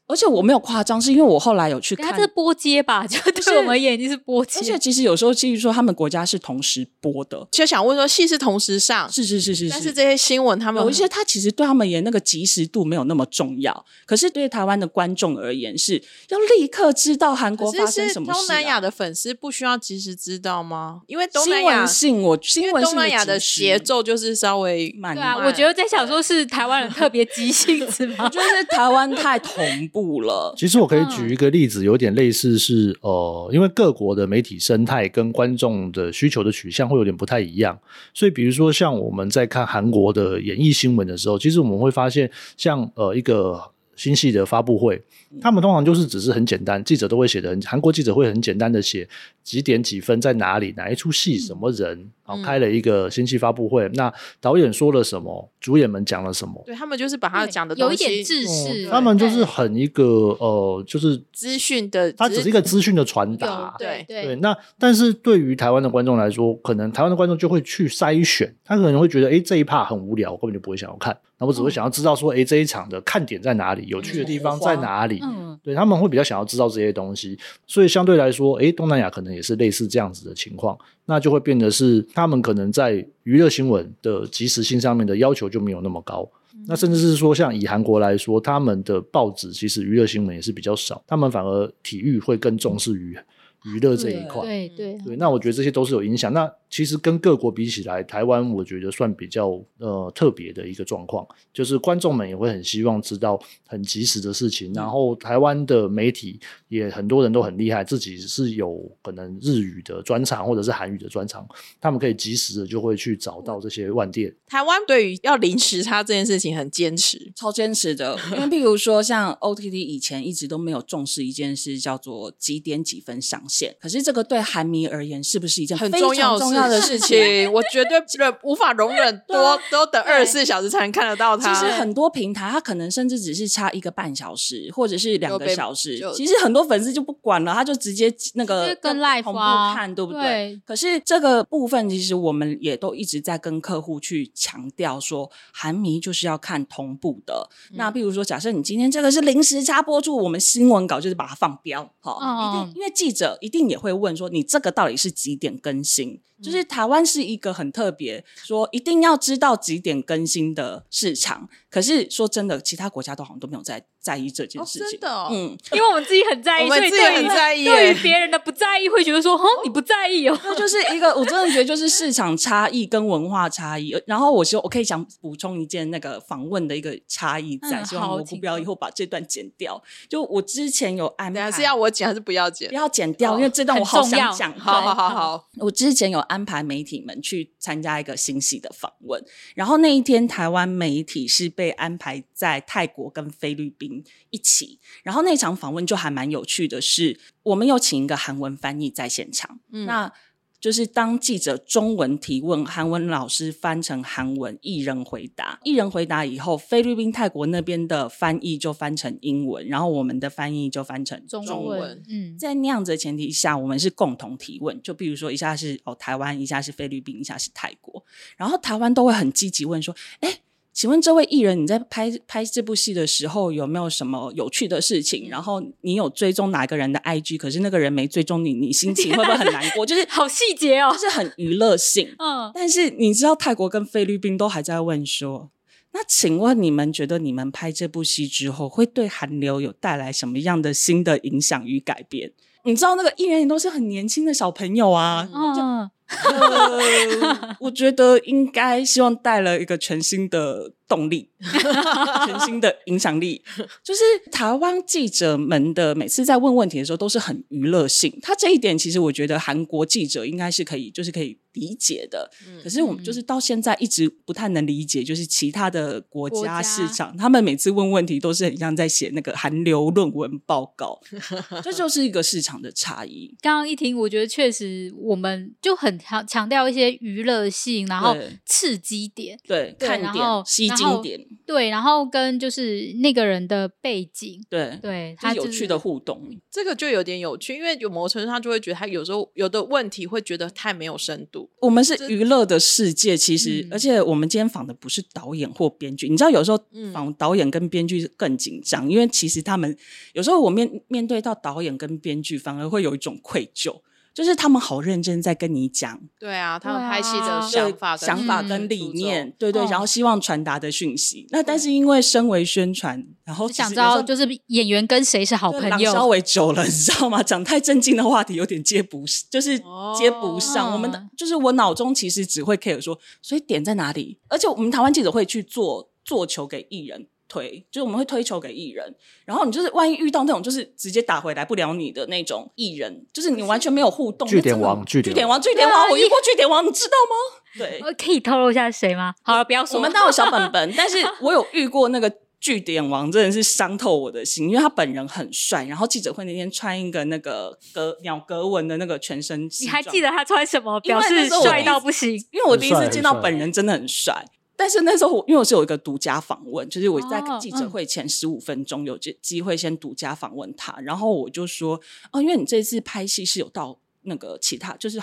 [0.08, 3.06] 而且我没有夸张，是因为我后来有去看，这是播接吧？
[3.06, 4.58] 就对我们眼睛是播接。
[4.58, 13.84] 而且其实有时候，基于说他们国家是同时播的，就想问说，戏是同时上，是是是是，但是这些新闻他们有一些，他其实对他们演那个及时度没有那么重要。
[14.06, 18.38] 可是对台湾的观众而言，是要立刻知道韩国发生什么事。
[18.38, 21.02] 东南亚的粉丝不需要及时知道吗？
[21.06, 25.14] 因为东南亚性，我因为东南亚的节奏就是稍微慢。
[25.14, 28.24] 对啊，我觉得在想说是台湾人特别急性子吗？
[28.24, 30.54] 我觉得是台湾太同步了。
[30.56, 30.78] 其实。
[30.78, 37.76] 我可以举一个例子，有点类似是呃，因为各国的媒体生态跟观众的需求的取向会有点不太一样，
[38.14, 43.60] 所以比如说像我们在看韩国的演艺新闻的时候，其实我们会发现，像呃一个
[43.96, 45.02] 新戏的发布会。
[45.40, 49.08] 他们通常就是只是很简单，记者都会写的，韩国记者会很简单的写
[49.44, 60.04] 几点几分在哪里，哪一出戏什么人，然后开了一个新戏发布会，那导演说了什么，主演们讲了什么，对他们就是把他讲的有一点知识，他们就是很一个
[60.40, 64.36] 呃，就是资讯的，它只是一个资讯的传达，对对。
[64.36, 75.17] 那但是对于台湾的观众来说，可能台湾的观众就会去筛选，他可能会觉得，哎，这一 part 很无聊，我根本就不会想要看，那我只会想要知道说，哎，这一场的看点在哪里，有趣的地方在哪里。
[75.22, 86.28] 嗯，对他们会比较想要知道这些东西，所以相对来说，诶，东南亚可能也是类似这样子的情况，那就会变得是他们可能在娱乐新闻的及时性上面的要求就没有那么高。
[86.66, 93.16] 那甚至是说，像以韩国来说，他们的报纸其实娱乐新闻也是比较少，他们反而体育会更重视于
[93.64, 94.42] 娱乐这一块。
[94.42, 96.30] 对对对，那我觉得这些都是有影响。
[96.32, 104.72] 那其实跟各国比起来，台湾我觉得算比较呃特别的一个状况，就是观众们也会很希望知道很及时的事情。
[104.74, 111.46] 然后台湾的媒体也很多人都很厉害，自己是有可能日语的专长或者是韩语的专长，
[111.80, 114.34] 他们可以及时的就会去找到这些万店。
[114.46, 118.18] 台湾对于要临时差这件事情很坚持，超坚持的。
[118.32, 123.76] 因为譬如说，像 OTT 以前一直都没有重视一件事，叫做几点几分上线。
[123.80, 127.18] 可是这个对韩迷而言，是不是一件很重要重要的事情？
[127.52, 131.54] 我绝对忍无法容忍 多都等二十四小时才能看得到它。
[131.54, 135.98] 其实很多平台，它可能甚至只是差一个半小时，或者是两个小时。
[136.14, 139.38] 其实很多粉丝就不管了，他就直接那个跟 live 同步
[139.74, 140.60] 看，对不对？
[140.66, 147.48] 可是这个部分，其实我们也都一直在跟客户去强调说，韩迷就是要看同步的。
[147.72, 156.20] 那比如说，假设你今天这个是临时插播出，我们新闻稿就是把它放标，好，一定因为记者一定也会问说，你这个到底是几点更新？
[156.42, 161.48] 就是台湾是一个很特别，说一定要知道几点更新的市场。
[161.70, 164.88] 可是说真的，其他国家都好像都没有在在意这件事情。
[164.92, 167.66] 真的，嗯， 因为我们自己很在意， 我们自己很在意。
[167.66, 170.40] 对于别人的不在意，会觉得说，哦，你不在意哦。
[170.42, 173.94] 那就是一个，我真的觉得就是市场差异跟文化差异。
[174.06, 179.82] 然后我说，我可以想补充一件那个访问的一个差异，在希望我不要以后把这段剪掉。
[180.08, 182.70] 就我之前有安排，是要我剪还是不要剪？
[182.70, 184.58] 不要剪掉，因为这段我好想讲。
[184.58, 189.22] 好好好好，我之前有安排媒体们去参加一个新戏的访问，
[189.54, 192.24] 然后那一天台湾媒体是被安排。
[192.38, 193.97] 在泰国跟菲律宾
[194.30, 200.12] 一起，然后那场访问就还蛮有趣的，是我们有请一个韩文翻译在现场，那
[200.60, 212.02] 就是当记者中文提问，韩文老师翻成韩文，一人回答，一人回答以后，菲律宾、泰国那边的翻译就翻成英文，然后我们的翻译就翻成中文。
[212.08, 218.04] 嗯，在那样子的前提下，我们是共同提问，就比如说一下是哦台湾，一下是菲律宾，一下是泰国，
[218.36, 220.40] 然后台湾都会很积极问说，哎。
[220.78, 225.28] 请问这位艺人，你在拍拍这部戏的时候有没有什么有趣的事情？
[225.28, 227.36] 然后你有追踪哪个人的 IG？
[227.36, 229.84] 可是那个人没追踪你，你心情会不会很难过？
[229.84, 232.14] 就是 好细节哦，就是很娱乐性。
[232.20, 235.50] 嗯，但是你知道泰国跟菲律宾都还在问说，
[235.90, 242.30] 那请问你们觉得你们拍这部戏之后，会对韩流有带来什么样的新的影响与改变？
[242.62, 245.28] 你知道那个艺人也都是很年轻的小朋友啊。
[245.34, 245.90] 嗯。
[246.08, 251.28] 呃， 我觉得应该希望带了一个全新的动力，
[252.26, 253.42] 全新的影响力。
[253.84, 254.00] 就是
[254.32, 262.30] 台湾记者们的每次在问问题的时候都是很娱乐性，他这一点其实我觉得韩国记者应该是可以，就是可以理解的。
[262.62, 270.98] 可是我们就是到现在一直不太能理解，就是其他的国家市场，他们每次问问题都是很像在写那个韩流论文报告，
[271.62, 273.36] 这就是一个市场的差异。
[273.42, 275.96] 刚刚一听，我觉得确实我们就很。
[276.08, 291.50] 强强调一些娱乐性，然后刺激点，对，看点，吸睛点，对，然后跟就是那个人的背景，对，对，他有趣的互动，这个就有点有趣，因为有某种程度他就会觉得他有时候有的问题会觉得太没有深度。
[291.60, 296.60] 我们是娱乐的世界，其实而且我们今天访的不是导演或编剧，你知道有时候
[296.92, 299.76] 访导演跟编剧更紧张，因为其实他们
[300.12, 303.80] 有时候我面面对到导演跟编剧，反而会有一种愧疚。
[304.18, 311.24] 就是他们好认真在跟你讲，对啊，他们拍戏的想法、想法跟理念，对对，然后希望传达的讯息。
[311.30, 317.22] 那但是因为身为宣传，然后想知道就是演员跟谁是好朋友，稍微久了，你知道吗？
[317.22, 319.56] 讲太正经的话题有点接不，就是
[319.96, 320.72] 接不上。
[320.72, 324.18] 我们的就是我脑中其实只会 care 说，所以点在哪里？
[324.26, 327.06] 而且我们台湾记者会去做做球给艺人。
[327.28, 334.26] 推就是我们会推球给艺人，然后你就是万一遇到那种就是直接打回来不了你的那种艺人，就是你完全没有互动。
[334.26, 337.38] 据点王，据点王，据点王，我遇过据点王，你知道吗？
[337.58, 339.14] 对，我可以透露一下谁吗？
[339.22, 339.76] 好了，不要说。
[339.76, 342.10] 我们都有小本本， 但是我有遇过那个
[342.40, 350.78] 据点王，真的是伤透我的心，因为他本人很帅，然后记者会那天穿一个那个格鸟格纹的那个全身，你还记得他穿什么？
[350.80, 352.12] 表示帅到不行。
[352.30, 354.24] 因为我第一次见到本人，真的很帅。
[354.60, 365.00] 但是那时候我因为我是有一个独家访问，就是我在记者会前十五分钟有这机会先独家访问他，然后我就说哦，因为你这次拍戏是有到那个其他就是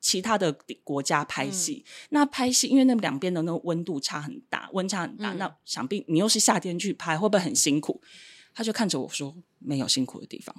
[0.00, 0.50] 其他的
[0.82, 8.00] 国家拍戏，那拍戏因为那两边的那个温度差很大，温差很大，那想必你又是夏天去拍，会不会很辛苦？
[8.54, 10.56] 他就看着我说没有辛苦的地方，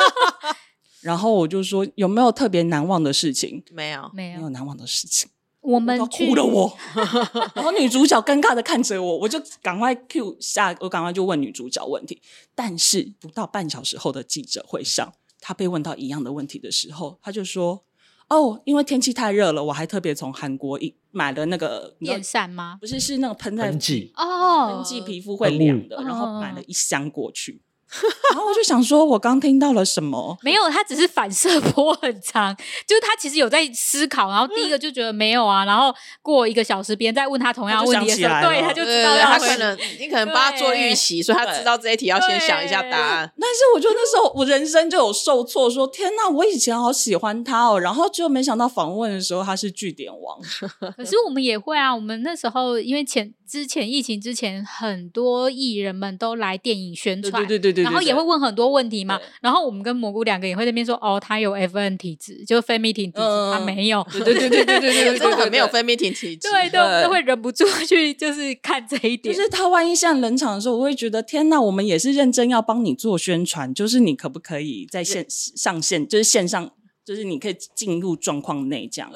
[1.00, 3.64] 然后我就说有没有特别难忘的事情？
[3.72, 5.30] 没有，没有难忘的事情。
[5.66, 6.72] 我们哭了我，
[7.54, 12.22] 然后女主角尴尬的看着我，我就赶快 Q 下，我赶快就问女主角问题。
[12.54, 17.84] 但是不到半小时后的记者会上，她被问到一样的问题的时候，她就说
[18.30, 22.78] ：“哦，因为天气太热了，我还特别从韩国一买了那个电扇吗？
[22.80, 27.60] 不是，是那个喷在喷剂哦，喷剂皮肤会凉的，然后买了一箱过去。”
[28.32, 30.36] 然后我就想说，我刚听到了什么？
[30.42, 32.54] 没有，他只是反射波很长，
[32.86, 34.30] 就是他其实有在思考。
[34.30, 43.32] 然后第一个就觉得没有啊，然后过一个小时，别人再问他同样问题的时候，对，他就知道他可能你可能帮他做预习，所以他知道这一题要先想一下答案。
[43.40, 50.38] 但是我觉得那时候我人生就有受挫，说天哪，我以前好喜欢他哦，然后就没想到访问的时候他是据点王。
[50.96, 59.18] 可是我们也会啊，我们那时候因为前之前疫情之前，很多艺人们都来电影宣传，对对对对，然后也会问很多问题嘛。
[59.40, 64.06] 然后我们跟蘑菇两个也会那边说，哦，他有 FN 体质，就是非 meeting 体质，他没有。
[64.10, 69.34] 对对对对对对，真的 很没有非 meeting 体质，对，都都会忍不住去就是看这一点。
[69.34, 76.70] 就是他万一像冷场的时候，我会觉得天哪，我们也是认真要帮你做宣传，就是你可不可以在线上线，就是线上。
[77.06, 79.08] 就是你可以进入状况内这样，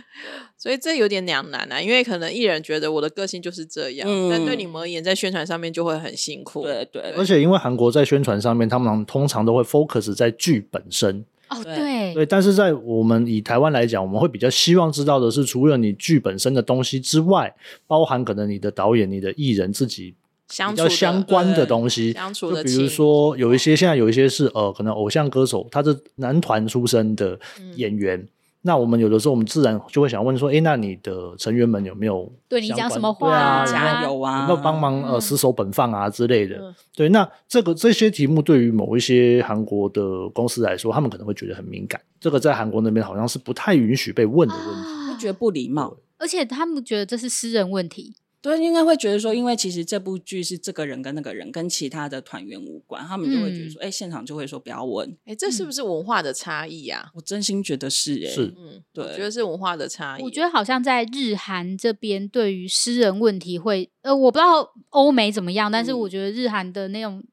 [0.56, 6.62] 所以这有点两难啊，因为可能艺人觉得我的个性就是这样，但对你们而言，在宣传上面就会很辛苦。
[6.62, 11.22] 对对，而且因为韩国在宣传上面，他们通常都会 focus 在剧本身。
[11.50, 17.54] 哦，对对，但是在我们以台湾来讲，我们会比较希望知道的是，除了你剧本身的东西之外，
[17.86, 20.14] 包含可能你的导演、你的艺人自己。
[20.46, 27.38] 比较相关的东西，就比如说有一些现在有一些是呃，可能偶像歌手，他是男团出身的
[27.76, 28.28] 演员，
[28.62, 33.66] 那我们有的时候我们自然就会想问说，哎，那你的成员们有没有对你讲什么话啊？
[33.66, 34.42] 加油啊！
[34.42, 36.74] 有没有帮忙呃死守本放啊之类的？
[36.94, 48.14] 对，那这个这些题目对于某一些韩国的公司来说，他们可能会觉得很敏感，这个在韩国那边好像是不太允许被问的问题，会觉得不礼貌，而且他们觉得这是私人问题。
[48.44, 57.10] 对，应该会觉得说，因为其实这部剧是这个人跟那个人跟其他的团员无关，他们就会觉得说，哎，现场就会说不要问，哎，这是不是文化的差异啊？
[57.14, 60.22] 我真心觉得是，哎，是，嗯，对，觉得是文化的差异。
[60.22, 67.24] 我觉得好像在日韩这边，对于私人问题会，呃，我不知道欧美怎么样，但是我觉得日韩的那种。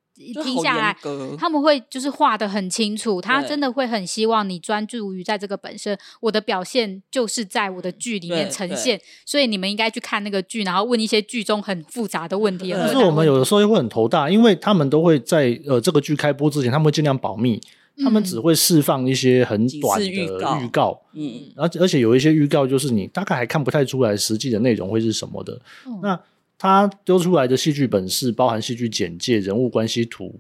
[0.44, 0.96] 听下来，
[1.38, 5.98] 他们会就是画的很清楚，他真的会很希望你专注于在这个本身。
[6.20, 12.72] 我的表现就是在我的剧里面呈现，所以你们应该去看那个剧，然后问一些剧中很复杂的问题。
[12.72, 17.62] 可是我们有的时候会很头大，因为他们都会在呃这个剧开播之前，他们会尽量保密，
[18.04, 25.60] 他们只会释放一些很短的预告，嗯，而而且有一些预告就是你大概还看不太出来实际的内容会是什么的，
[26.02, 26.20] 那。
[26.62, 30.40] 他丢出来的戏剧本是包含戏剧简介、人物关系图，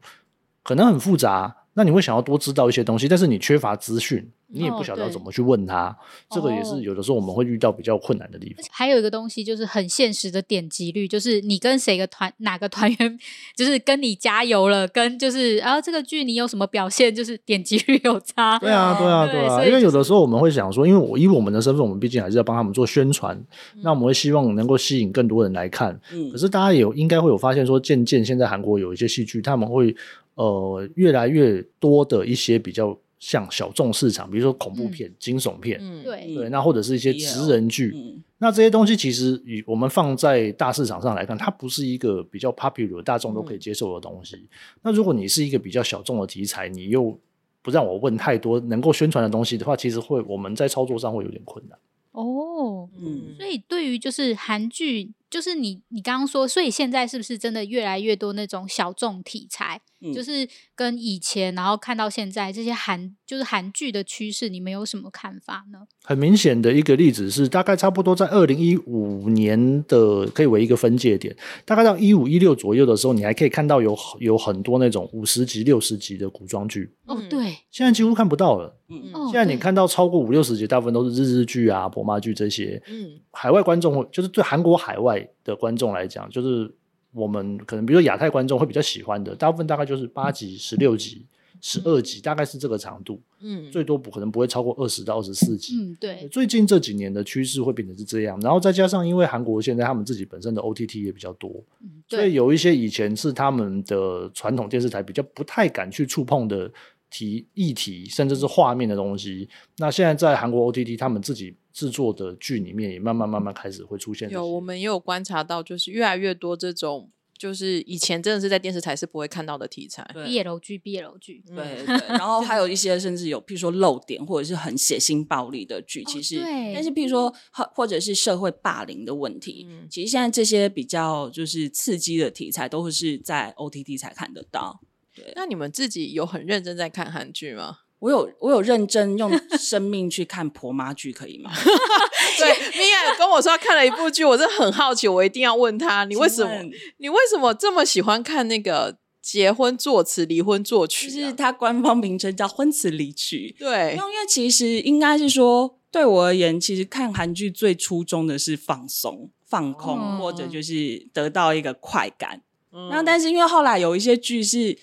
[0.61, 1.65] 可能很复杂。
[1.73, 4.29] 那你会想要多知道一些东西，但是你缺乏资讯。
[4.53, 5.95] 你也不晓得怎么去问他，
[6.29, 8.65] 这个也是有的时候我们会遇到比较困难的地方。
[8.69, 13.19] 还有一个东西就是很现实的点击率，就是你跟谁个团哪个团员，
[13.55, 18.59] 就是跟你加油了，跟就是啊这个剧你有什么表现，就是点击率有差。
[18.59, 19.65] 对啊，对啊，对啊。
[19.65, 23.41] 因为有的时候我们会想说，因为我以我们的身份，我们毕竟还是要帮他们做宣传，
[23.83, 25.99] 那我们会希望能够吸引更多人来看。
[26.13, 26.29] 嗯。
[26.31, 29.95] 可是大家也应该会有发现说，渐渐现在韩国有一些戏剧，他们会
[30.35, 32.97] 呃越来越多的一些比较。
[33.21, 36.33] 像小众市场，比如说恐怖片、惊悚片，对。
[36.33, 37.95] 对，那或者是一些职人剧，
[38.39, 44.49] 那这些东西其实与我们放在大市场上来看，它不是一个比较 popular、大众都可以接受的东西。
[44.81, 47.15] 那如果你是一个比较小众的题材，你又
[47.61, 51.77] 不让我问太多能够宣传的东西的话，其实会我们在操作上会有点困难。
[52.13, 59.81] 哦，嗯，所以对于就是韩剧，就是你你刚刚说，所以现在是不是真的越来越多那种小众题材？
[60.15, 65.81] 就是跟以前，然后看到现在这些韩就是韩剧的趋势，你们有什么看法呢？
[66.03, 76.91] 很明显的一个例子是，大概差不多在二零一五年的可以为一个分界点，大概到一五一六左右的时候，你还可以看到有有很多那种五十集、六十集的古装剧。
[77.05, 78.75] 哦，对，现在几乎看不到了。
[78.89, 82.81] 嗯，现在你看到超过五六十集，大部分都是日日剧啊、婆妈剧这些。
[82.87, 86.73] 嗯，海外观众就是对韩国海外的观众来讲，就是。
[87.13, 91.25] 我们可能比如说亚太观众会比较喜欢的，大部分大概就是八集、十六集、
[91.59, 93.21] 十二集，大概是这个长度。
[93.41, 95.75] 嗯，最多不可能不会超过二十到二十四集。
[95.75, 96.29] 嗯，对。
[96.29, 101.61] 最近这几年的趋势会变成是这样，然后再加上因为韩国现在他们自己本身的 OTT 也比较多，
[102.07, 106.71] 所以有一些以前是他们的传统电视台比较不太敢去触碰的。
[107.13, 114.29] 题议题，甚至是画面的东西，那现在在韩国 OTT 他们自己制作的剧里面，也慢慢慢慢开始会出现。
[114.29, 120.07] 有，我们也有观察到，就是越来越多这种就是以前真的是在电视台是不会看到的题材。
[120.23, 122.07] 毕业楼剧，毕业楼剧，对对。
[122.09, 126.39] 然后还有一些甚至有，譬如说漏点或者是很血腥暴力的剧，其实，
[126.73, 134.79] 但是譬如说或或者是社会霸凌的问题，其实现在这些比较就是刺激的题材，都是在 OTT 才看得到。
[135.15, 137.79] 对，那你们自己有很认真在看韩剧吗？
[138.01, 141.51] 我有我有认真用生命去看婆妈剧，可以吗？
[142.37, 146.51] 对，米娅跟我说看了一部剧，我真的很好奇，我一定要问他，你为什么
[146.97, 151.11] 你为什么这么喜欢看那个结婚作词、离婚作曲？
[151.11, 153.55] 就是它官方名称叫婚词离曲。
[153.59, 162.41] 对，因为其实应该是说，对我而言，其实看韩剧最初衷的是放松、放空，或者就是得到一个快感。
[162.89, 164.79] 那但是因为后来有一些剧是。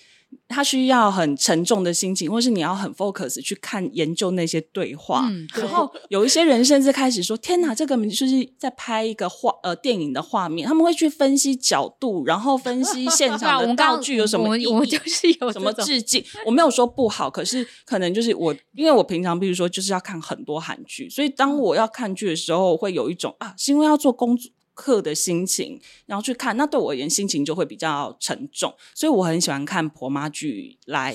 [0.47, 5.29] 他需要很沉重的心情，或是你要很 focus 去看研究那些对话。
[5.55, 16.23] 然后有一些人甚至开始说：“天哪，这个就是在拍一个画呃电影的画面。”他们会去分析角度，然后分析现场的道具有什么意义，我就是有什么致敬。
[16.45, 24.51] 我没有说不好，可是可能就是我，因为我平常比如说就是要看很多韩剧，所以当我要看剧的时候，会有一种啊，是因为要做工作。
[24.79, 31.13] 课的心情，然后去看，那对我而言心情就会比较沉重，所以我很喜欢看婆妈剧来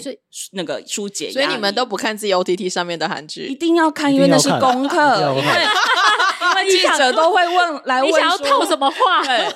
[0.53, 1.33] 那个疏解。
[1.33, 4.99] 所以你们都不看自己 OTT 上面的韩剧，一定要看，因为那是功课。
[6.65, 9.23] 记者都会问来问说套什么话？
[9.27, 9.47] 对，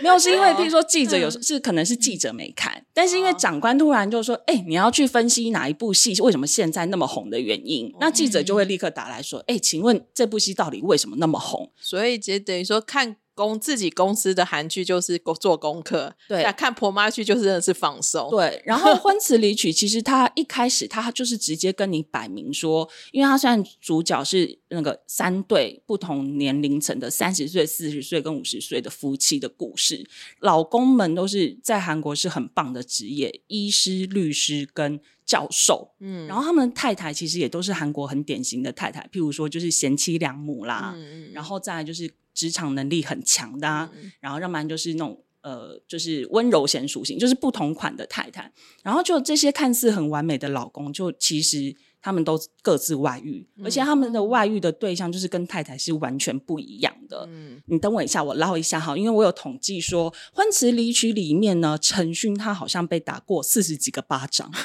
[0.00, 13.16] 没有是因为譬如说记者有时是可能是记者没看，但是因为长官突然就说：“哎，你要去分析哪一部戏为什么现在那么红的原因。”那记者就会立刻打来说：“哎，请问这部戏到底为什么那么红？”所以就等于说看。
[13.38, 18.60] 公自己公司的韩剧就是做功课，对，看婆妈剧就是真的是放松，对。
[18.66, 30.04] 然后 婚词离曲，其实他一开始他就是直接跟你摆明说，因为他虽然主角是那个三对不同年龄层的三十岁、四十岁跟五十岁的夫妻的故事，
[30.40, 42.10] 老公们都是在韩国是很棒的职业，医师、律师跟教授，嗯，然后他们太太其实也都是韩国很典型的太太，譬如说就是贤妻良母啦，嗯嗯，然后再来就是。
[42.38, 48.52] 职场能力很强的啊，然后要不然就是那种呃，就是温柔贤属性，就是不同款的太太。
[48.84, 57.26] 然后就这些看似很完美的老公，就其实他们都各自外遇，而且他们的外遇的对象就是跟太太是完全不一样的。
[57.28, 64.48] 嗯，你等我一下，我捞一下哈，因为我有统计说，《婚词离曲》里面呢，陈勋他好像被打过四十几个巴掌。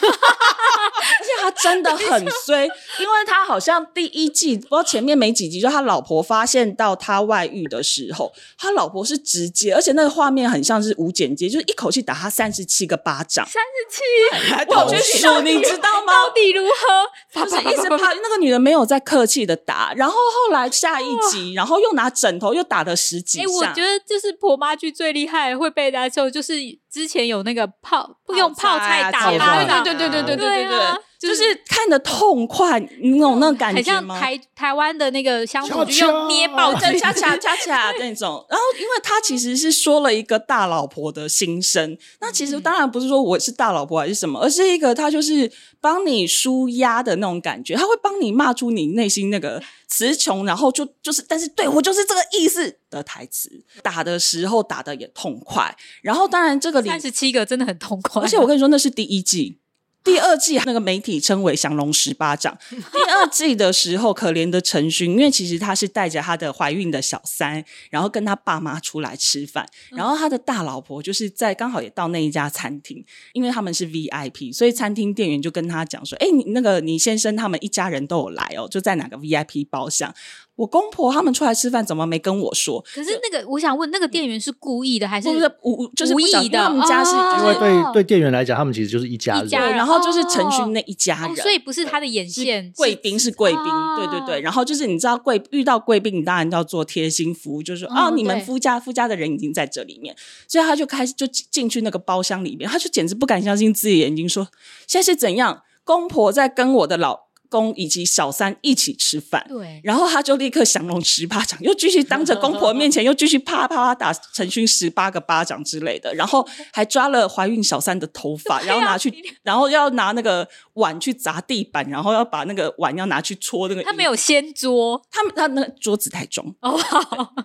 [1.44, 2.64] 他真的很衰，
[3.00, 16.14] 因为他好像第一季不知道前面没几集，就他老婆发现到他外遇的时候，他老婆是直接，而且那个画面很像是无剪接，就是一口气打他三十七个巴掌，三十七，我去数，你知道吗？
[16.14, 17.44] 到底如何？
[17.44, 23.46] 就是一直怕那个女人没有在客气的打，然后后来下一集，然后又拿枕头又打了十几下。
[23.50, 26.54] 我觉得就是婆妈剧最厉害，会被家受，就是
[26.90, 30.80] 之前有那个泡不用泡菜打，对对对对对对对对。
[31.28, 34.20] 就是看的痛快，你有那种感觉吗？
[34.20, 38.46] 台台湾的那个相处就用捏爆，恰恰恰恰那种。
[38.50, 41.98] 然后，因为他其实是说了一个大老婆的心声。
[42.20, 45.50] 那其实当然不是说我是大老婆还是什么，而是一个他就是
[45.80, 47.76] 帮你舒压的那种感觉。
[47.76, 53.50] 他会帮你骂出你内心那个词穷，然后就就是，但是对我就是这个意思的台词。
[53.82, 55.76] 打的时候打的也痛快。
[56.02, 58.22] 然后，当然这个三十七个真的很痛快。
[58.22, 59.60] 而且我跟你说，那是第一季。
[60.04, 62.58] 第二季那个媒体称为“降龙十八掌”。
[62.70, 80.14] 第二季的时候，可怜的陈勋，因为其实他是带着他的怀孕的小三，然后跟他爸妈出来吃饭，然后他的大老婆就是在刚好也到那一家餐厅，因为他们是 VIP，所以餐厅店员就跟他讲说：“哎，你那个你先生他们一家人都有来哦，就在哪个 VIP 包厢。”
[80.56, 82.80] 我公婆他们出来吃饭，怎么没跟我说？
[82.94, 85.28] 可是那个，我想问，那个店员是故意的还是
[85.64, 86.60] 无就是无意的？
[86.60, 92.72] 他们家是因为对对店员来讲，他们其实就是一家人，然后就是陈勋那一家人，所以不是他的眼线。
[92.76, 93.64] 贵宾是贵宾，
[93.98, 94.42] 对对对。
[94.42, 100.16] 然后就是你知道贵遇到贵宾，你当然要做贴心服务，就是说哦，你们夫家夫家的人已经在这里面，
[100.48, 104.48] 所以他就开始就进去那个包厢里面，他就简直不敢相信自己眼睛，说
[104.86, 105.64] 现在是怎样？
[105.84, 107.24] 公婆在跟我的老。
[107.54, 123.84] 公以及小三一起吃饭，对，然后他就立刻降龙十八掌，又继续当着公婆面前 又继续啪啪啪打陈勋十八个巴掌之类的，然后还抓了怀孕小三的头发，然后拿去，然后要拿那个碗去砸地板，然后要把那个碗要拿去戳那个。
[123.84, 126.72] 他没有掀桌，他们他那桌子太重哦。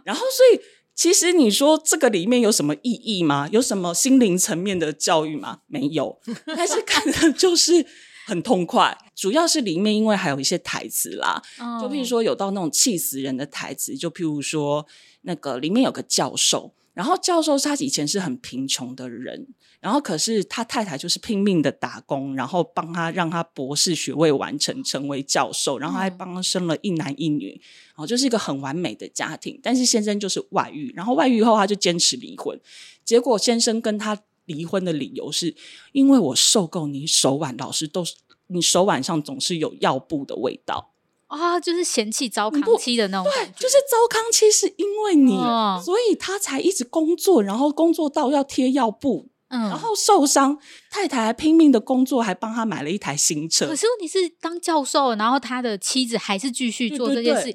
[0.05, 0.61] 然后所以
[0.95, 3.47] 其实你说这个里面有什么意义吗？
[3.53, 5.59] 有什么心灵层面的教育吗？
[5.67, 6.19] 没有，
[6.57, 7.85] 但是看的就是。
[8.29, 11.43] 很痛快，主要是里面因为还有一些台词啦，
[11.81, 14.87] 就譬如说有到那种气死人的台词，就譬如说
[15.23, 16.75] 那个里面有个教授。
[16.93, 19.47] 然后教授他以前是很贫穷的人，
[19.79, 27.51] 然后可是他太太就是拼命的打工，然后帮他让他博士学位完成，成为教授，然后还帮他生了一男一女，
[27.91, 29.61] 然后就是一个很完美的家庭。
[29.63, 32.61] 但是先生就是外遇，然后外遇后他就坚持离婚，
[33.05, 35.55] 结果先生跟他离婚的理由是
[35.93, 38.15] 因为我受够你手腕，老是都是
[38.49, 40.91] 你手腕上总是有药布的味道。
[41.29, 45.37] 啊，就是嫌弃糟糠妻的那种，对，就是糟糠妻是因为你，
[45.85, 50.59] 所以他才一直工作，然后工作到要贴药布，嗯，然后受伤，
[50.91, 53.67] 太太还拼命的工作，还帮他买了一台新车。
[53.67, 57.55] 可是问题是，当教授，然后他的妻子还是继续做这件事，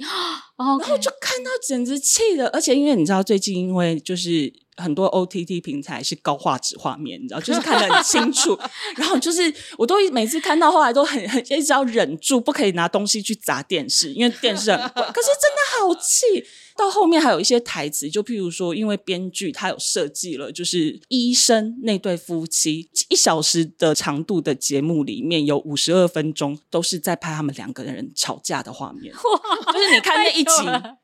[0.55, 4.53] 然后就看到简直气的，而且因为你知道，最近因为就是。
[4.77, 8.57] 很多 OTT 平台是高画质画面，你知道，就是看得很清楚。
[8.97, 15.03] 然后就是，我都每次看到后来都很很一直要忍住，不可以拿东西去砸电视，因为电视很贵。
[15.13, 16.45] 可是真的好气。
[16.75, 29.13] 到后面还有一些台词，就譬如说，因为编剧他有设计了，就是医生那对夫妻一小时的长度的节目里面有五十二分钟都是在拍他们两个人吵架的画面。
[29.71, 30.51] 就是你看那一集，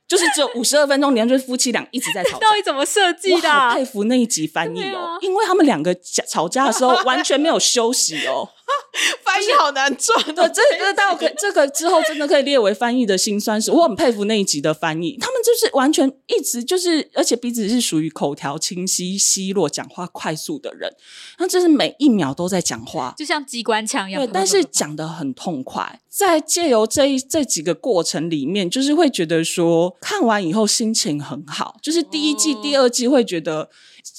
[0.10, 2.40] 就是只有五十二分钟，连对夫妻俩一直在吵架。
[2.50, 3.70] 到底怎么设计的？
[3.74, 5.96] 佩服那一集翻译哦，因为他们两个
[6.28, 8.50] 吵架的时候 完全没有休息哦。
[9.24, 13.72] 翻译好难赚的，这这到可这个之后真的可以列为翻译的辛酸史。
[13.72, 20.94] 我很佩服那一集的翻译，他们就是完全一直就是，而且彼此是属于口条清晰、奚落、讲话快速的人，
[21.38, 24.26] 那就是每一秒都在讲话， 就像机关枪一样。
[24.26, 33.70] 对，但是讲的很痛快，在借由这一这几个过程里面，就是会觉得说看完以后心情很好，就是第一季、第二季会觉得。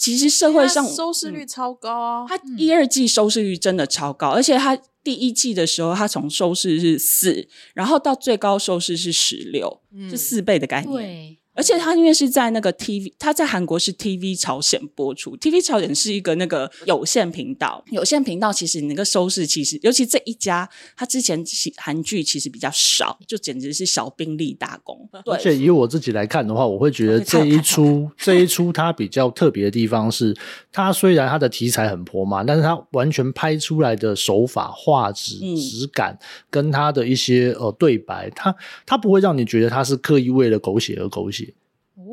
[0.01, 4.75] 其实社会上收视率超高啊，它一二季收视率真的超高，而且它
[5.05, 11.37] 第一季的时候，它从收视是四，然后到最高收视是十六，是四倍的概念。
[11.61, 11.71] 对。
[11.71, 21.45] 而且它因为是在那个 TV，它在韩国是 TV 朝鲜播出，TV 朝鲜是一个那个有线频道，有线频道其实你那个收视其实，尤其这一家，它之前
[21.77, 25.09] 韩剧其实比较少，就简直是小兵立大功。
[25.27, 30.35] 而且以我自己来看的话，我会觉得这一出这一出它比较特别的地方是，
[30.73, 38.55] 它虽然它的题材很婆妈，但是它完全拍出来的手法、画质、质感跟它的一些呃对白，它
[38.87, 41.50] 它不会让你觉得它是刻意为了狗血而狗血。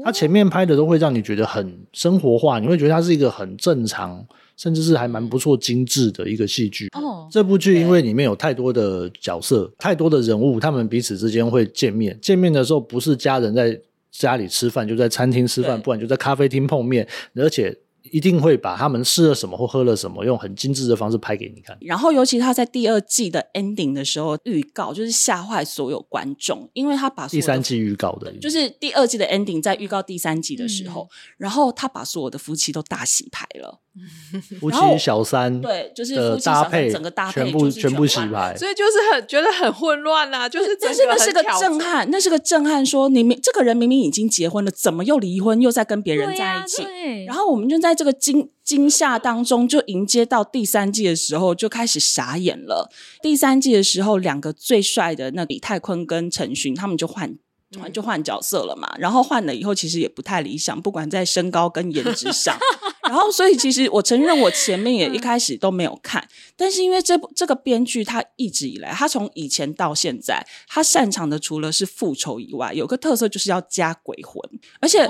[0.03, 4.25] 他前面拍的都会让你觉得很生活化，你会觉得它是一个很正常，
[4.55, 6.87] 甚至是还蛮不错、精致的一个戏剧。
[6.93, 12.17] 哦，这部剧因为里面有太多的角色、太多的人物，他们彼此之间会见面。
[12.21, 13.79] 见面的时候不是家人在
[14.11, 17.77] 家里吃饭，就在餐厅吃饭，不然就在咖啡厅碰面，而且。
[18.11, 21.77] 一定会把他们吃了什么或喝了什么，用很精致的方式拍给你看。
[21.81, 33.81] 然后，尤其他在第二季的 ending 的时候，预告就是吓坏所有观众，因为他把第三季预告的，就是第二季的 ending 在预告第三季的时候，然后他把所有的夫妻都大洗牌了。
[34.59, 40.47] 夫妻小三对，就是搭配整个搭配全部全部洗牌，所以就是很觉得很混乱呐。
[40.47, 42.85] 就是，但是那是个震撼，那是个震撼。
[42.85, 46.83] 说你明这个人明明已经结婚了，怎么又离婚，又在跟别人在一起？
[47.25, 52.89] 然后我们就在这个惊惊吓当中，就迎接到第三季的时候，就开始傻眼了。
[53.21, 57.37] 第三季的时候，两个最帅的那李泰坤跟陈勋，他们就换。
[57.77, 62.57] 换就换角色了嘛，然后换了以后其实也不太理想，不管在身高跟颜值上。
[63.07, 74.41] 然后所以其实我承认我前面也一开始都没有看，但是因为这部这个编剧他一直以来，他从以前到现在，他擅长的除了是复仇以外，有个特色就是要加鬼魂，
[74.79, 75.07] 而且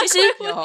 [0.00, 0.18] 其实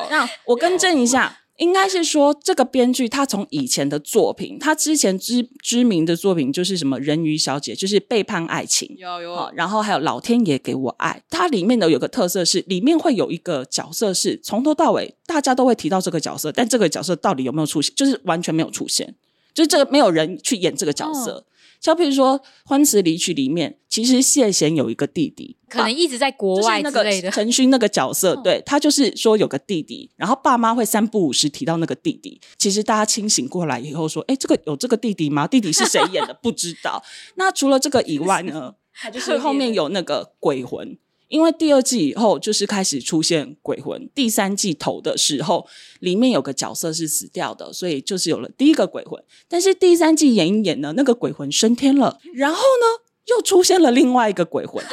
[0.10, 1.40] 让我更正一下。
[1.58, 19.16] 应该是说，这个编剧他从以前的作品，他之前知知名的作品就是什么人鱼小姐，就是背叛爱情，有有，然后还有老天爷给我爱，它里面的有个特色是，里面会有一个角色是从头到尾大家都会提到这个角色，但这个角色到底有没有出现，就是完全没有出现，
[19.54, 21.46] 就是这个没有人去演这个角色。
[21.80, 27.32] 就比如说《欢词离曲》里面，其实谢贤有一个弟弟，可能一直在国外之类的。
[27.32, 32.42] 陈勋那个角色，对他就是说有个弟弟，然后爸妈会三不五时提到那个弟弟。
[32.58, 35.48] 其实大家清醒过来以后说：“哎，这个有这个弟弟吗？
[35.48, 36.34] 弟弟是谁演的？
[36.42, 37.04] 不知道。”
[37.36, 38.74] 那除了这个以外呢？
[39.00, 40.98] 他就是后面有那个鬼魂。
[41.28, 45.68] 因为第二季以后就是开始出现鬼魂，第三季头的时候
[46.00, 49.22] 里面有个角色是死掉的，所以就是有了第一个鬼魂。
[49.48, 54.84] 但是第三季演一演呢，那个鬼魂升天了，然后呢又出现了另外一个鬼魂。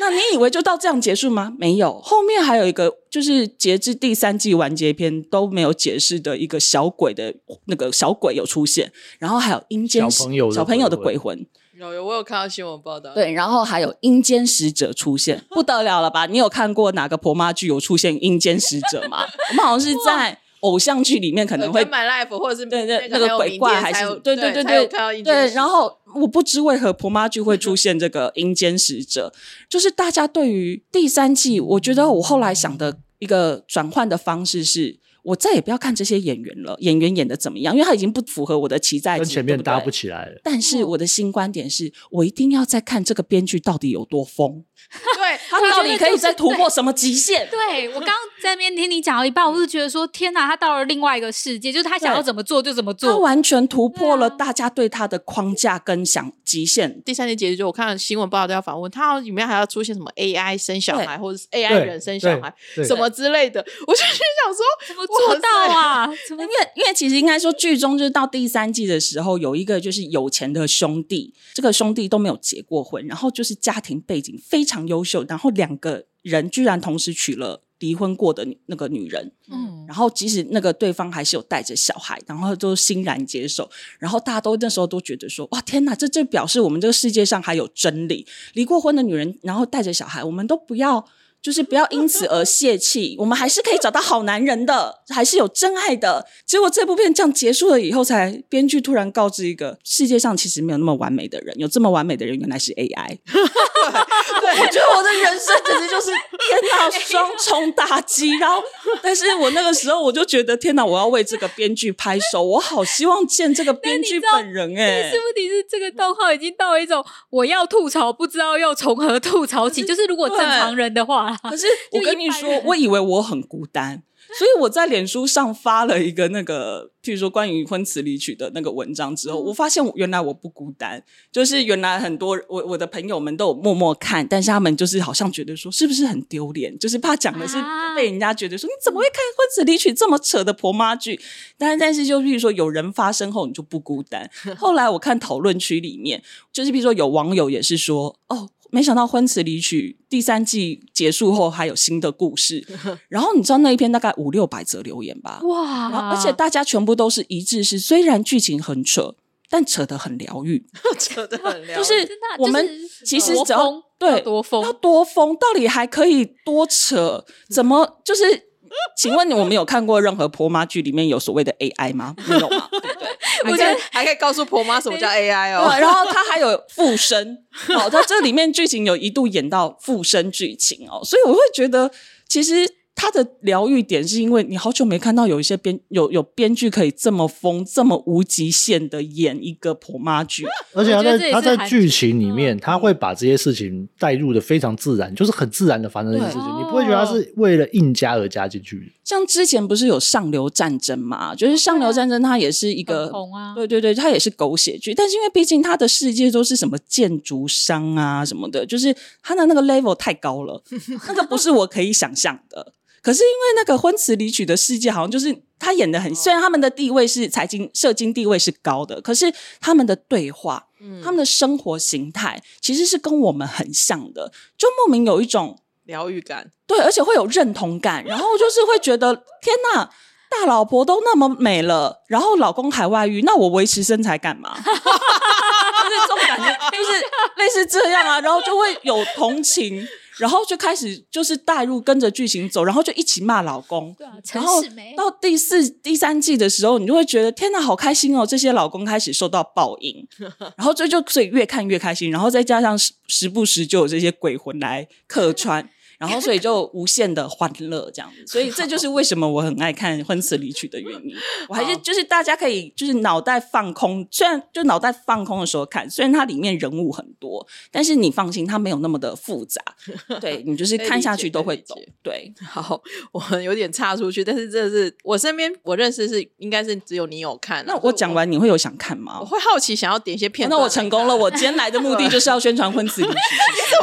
[0.00, 1.52] 那你以为就到这样结束吗？
[1.58, 7.34] 没有，后面还有一个就是截至第三季完结篇都没有解释的一个小鬼的
[7.64, 11.46] 那个小鬼有出现，然后还有阴间小朋友小朋友的鬼魂。
[11.78, 13.14] 有有，我有看到新闻报道。
[13.14, 16.26] 对，然后还有阴间使者出现，不得了了吧？
[16.26, 19.24] 你有看过哪个婆妈剧有出现阴间使者吗？
[19.50, 29.32] 我们好像是在偶像剧里面可能会买 life 或者是对对那个鬼怪还是对对对对对，然后我不知为何婆妈剧会出现这个阴间使者，
[29.68, 34.98] 就是大家对于第三季，我觉得我后来想的一个转换的方式是。
[35.28, 37.74] 我再也不要看这些演员了，演员演的怎么样？
[37.74, 40.40] 因为他已经不符合我的期待值，跟前面搭不起来了。
[40.42, 44.64] 但是我的新观点是，我一定要再看这个编剧到底有多疯。
[44.88, 47.46] 对他到底可以再突破什么极限？
[47.50, 57.02] 对我刚在那边听你讲到一半，我就觉得说，天哪，他到了另外一个世界，就是他想要怎么做就怎么做，他完全突破了大家对他的框架跟想极限。
[57.02, 62.54] 第三集结局，我看新闻报道都要访问他，里面还要出现什么 AI 生小孩，或者是 AI 人生小孩，
[62.86, 63.60] 什么之类的。
[63.86, 66.06] 我就心想说，怎么做到啊？
[66.30, 66.44] 因为
[66.76, 91.04] 因为其实应该说，剧中就是到第三季的时候，有一个就是有钱的兄弟，这个兄弟都没有结过婚，然后就是家庭背景非常优秀，然后两个人居然同时娶了离婚过的那个女人，嗯，然后即使那个对方还是有带着小孩，然后都欣然接受，然后大家都那时候都觉得说，哇，天哪，这这表示我们这个世界上还有真理，离过婚的女人然后带着小孩，我们都不要。
[91.40, 96.26] 就是不要因此而泄气，我们还是可以找到好男人的，还是有真爱的。
[96.44, 103.18] 结果这部片这样结束了以后，才编剧突然告知一个世界上其实没有那么完美的人，有这么完美的人原来是 AI。
[103.28, 108.36] 对，我觉得我的人生简直就是天哪，双 重打击。
[108.38, 108.62] 然后，
[109.00, 115.10] 但是我那个时候我就觉得天哪，我要为这个编剧拍手，我好希望见这个编剧本人哎。
[115.10, 119.82] 是问题是这个逗号已经到了一种我要吐槽，不知道要从何吐槽起。
[119.86, 121.27] 就是如果正常人的话。
[121.42, 124.02] 可是 我跟你说，我以为我很孤单。
[124.36, 131.02] 所以我在脸书上发了一个那个，譬如说关于婚词离曲的那个文章之后，我发现原来我不孤单，
[131.32, 137.56] 就是原来很多我我的朋友们都有默默看，但是他们就是好像觉得说是不是很丢脸，就是怕讲的是
[137.96, 141.18] 被人家觉得说你怎么会看婚词离曲这么扯的婆妈剧？
[141.56, 144.30] 但但是就譬如说有人发生后，你就不孤单。
[144.58, 146.22] 后来我看讨论区里面，
[146.52, 148.50] 就是譬如说有网友也是说哦。
[148.70, 152.66] 没想到《婚词离曲》第三季结束后还有新的故事，
[153.08, 155.40] 然后你知道那一篇大概五六百则留言吧？
[155.44, 155.90] 哇！
[155.90, 159.14] 然后而且大家全部都是一致，是虽然剧情很扯，
[159.50, 160.66] 但扯得很疗愈，
[160.98, 161.76] 扯得很 疗愈。
[161.76, 162.08] 就是
[162.38, 162.68] 我们
[163.04, 167.24] 其实只要对多疯要多疯，到底还可以多扯？
[167.50, 168.47] 怎么就是？
[168.96, 172.14] 请问你，我们有看过任何婆妈剧里面有所谓的 AI 吗？
[172.26, 172.68] 没有吗？
[172.70, 173.52] 对不对？
[173.52, 175.74] 我觉得还可以告诉婆妈什么叫 AI 哦。
[175.78, 177.38] 然后它还有附身，
[177.70, 181.90] 哦，它这里面剧情有一度演到附身剧情哦，所以我会觉得
[182.28, 182.77] 其实。
[183.00, 190.44] 他的疗愈点是因为你好久没看到有一些编有有编剧可以这么疯这么无极限的演一个婆妈剧，
[190.74, 198.92] 而且他在他在剧情里面他会把这些事情带入的非常自然，就是很自然的发生这些事情，你不会觉得他是为了硬加而加进去。
[199.04, 203.10] 像之前不是有上流战争嘛，就是上流战争它也是一个，
[203.54, 210.60] 对对对，它也是狗血剧，但是因为毕竟它的世界都是什么建筑商啊什么的，就是它的那个 level 太高了，
[211.06, 212.74] 那个不是我可以想象的。
[213.02, 220.66] 可是因为那个婚词离曲的世界，好像就是他演的很，虽然他们的地位是财经社经地位是高的，可是他们的对话，
[221.02, 229.90] 他们的生活形态其实是跟我们很像的，就莫名有一种疗愈感，对，而且会有认同感，然后就是会觉得天哪，
[230.28, 234.56] 大老婆都那么美了，然后老公还外遇，那我维持身材干嘛？
[234.60, 236.92] 就是这种感觉，就是
[237.36, 239.86] 类似这样啊，然后就会有同情。
[240.18, 243.94] 然后就开始就是带入跟着剧情走，然后就一起骂老公。
[243.96, 244.62] 对啊，然后
[244.96, 248.26] 到第四、第三季的时候，你就会觉得天哪，好开心哦！
[248.26, 250.06] 这些老公开始受到报应，
[250.56, 252.10] 然后这就所以越看越开心。
[252.10, 255.68] 然后再加上时时不时就有这些鬼魂来客串。
[255.98, 261.12] 然后，所以就无限的欢乐这样子，所以这就是为什么我很爱看《婚词离曲》的原因。
[261.48, 269.60] 我还是就是大家可以就是脑袋放空，虽然就脑袋放空的时候看，虽然它里面人物很多，但是你放心，它没有那么的复杂。
[270.20, 271.76] 对你就是看下去都会懂。
[272.00, 272.80] 对， 好，
[273.10, 277.64] 我有点岔出去，但是这是我身边我认识是应该是只有你有看。
[277.66, 279.18] 那我讲完你会有想看吗？
[279.20, 280.56] 我会好奇想要点一些片段。
[280.56, 283.14] 那我成功了，我今天来的目的就是要宣传《婚词离曲》。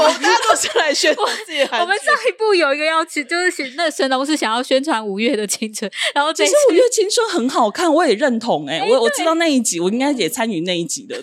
[0.01, 1.93] 我们大家都是来宣传自己我们。
[2.05, 11.19] 上一部有一个要去，就是那神龙是想要宣传五月的青春， 然后其实五月青春很好看，我也认同哎，我我知道那一集，我应该也参与那一集的。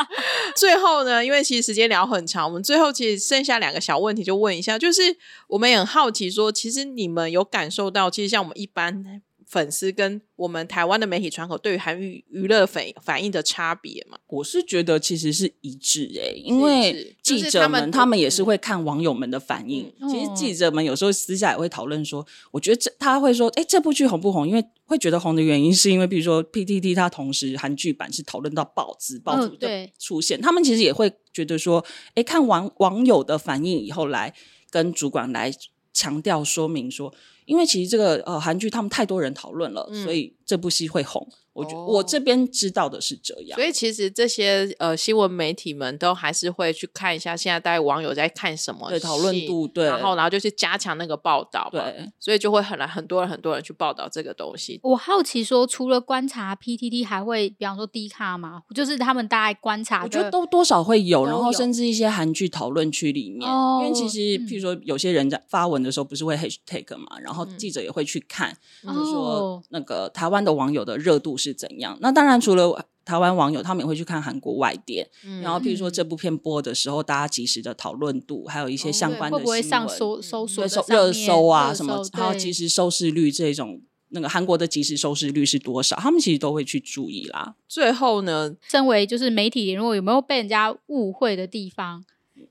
[0.54, 5.02] 最后呢，因为其实时间聊很长，我们最后其实剩下两个小问题，就问一下，就是
[5.48, 9.22] 我们也很好奇说，其实你们有感受到，其实像我们一般。
[9.46, 14.18] 粉丝跟我们台湾的媒体窗口对于韩娱娱乐反反应的差别嘛？
[14.26, 19.92] 我是觉得其实是一致诶，因为记者们他们也是会看网友们的反应。
[20.10, 24.48] 其实记者们有时候私下也会讨论说，我觉得这他会说，哎，这部剧红不红？
[24.48, 31.84] 因为会觉得红的原因是因为，比如说 PTT 它同时韩剧版是讨论到报纸报纸的出现，他们其实也会觉得说，
[32.14, 34.34] 哎，看网网友的反应以后来
[34.70, 35.52] 跟主管来
[35.92, 37.14] 强调说明说。
[37.46, 41.26] 因为其实这个呃韩剧他们太多人讨论了，所以这部戏会红。
[41.52, 54.78] 我觉我这边知道的是这样，所以其实这些呃新闻媒体们都还是会去看一下现在大家网友在看什么，对讨论度，对，然后然后就去加强那个报道，对，所以就会很来很多人很多人去报道这个东西。
[54.82, 58.64] 我好奇说，除了观察 PTT，还会比方说 D 卡吗？
[58.74, 75.08] 就是他们大概观察，我觉得都多少会有，然后甚至一些韩剧讨论区里面，因为其实譬如说有些人在发文的时候不是会 hashtag 嘛，然后记者也会去看，就是说那个台湾的网友的热度是怎样，那当当然，除了台湾网友，他们也会去看韩国外电。
[75.40, 85.94] 然后，譬如说这部片播的时候，大家及时的讨论度，还有一些相关的新闻，上搜搜索热搜啊什么，然后及时收视率这种，那个韩国的即时收视率是多少？
[85.94, 87.54] 他们其实都会去注意啦。
[87.68, 92.04] 最后呢，身为就是媒体联络，有没有被人家误会的地方，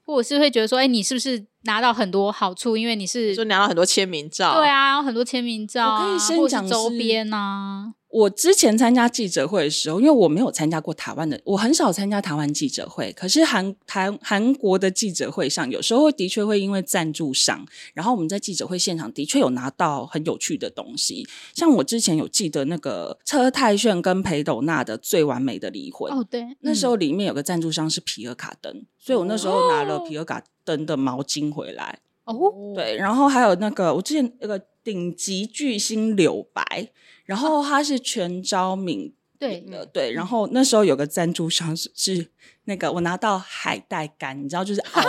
[0.05, 2.77] 或者是会觉得说，哎，你是不是拿到很多好处？
[2.77, 7.94] 因为你是就拿到很多签名照，对啊，很多签名照，可以先讲周边啊。
[8.15, 13.11] 我之前参加记者会的时候，因为我没有参加过台湾的，我很少参加台湾记者会。
[13.11, 21.27] 可是韩台韩国的记者会上，有时候的确会因为赞助商，然后我们在记者会现场的确有拿到很有趣的东西。
[21.53, 32.33] 像我之前有记得那个车太铉跟裴斗娜的最完美的离婚哦，对，那时候里面有个赞助商是皮尔卡登，所以我那时候拿了皮尔卡登的毛巾回来哦，
[32.73, 36.63] 对，然后还有那个我之前那个顶级巨星柳白。
[37.25, 42.27] 然后他是全昭敏对的对，然后那时候有个赞助商是是
[42.63, 45.01] 那个我拿到海带干，你知道就是 熬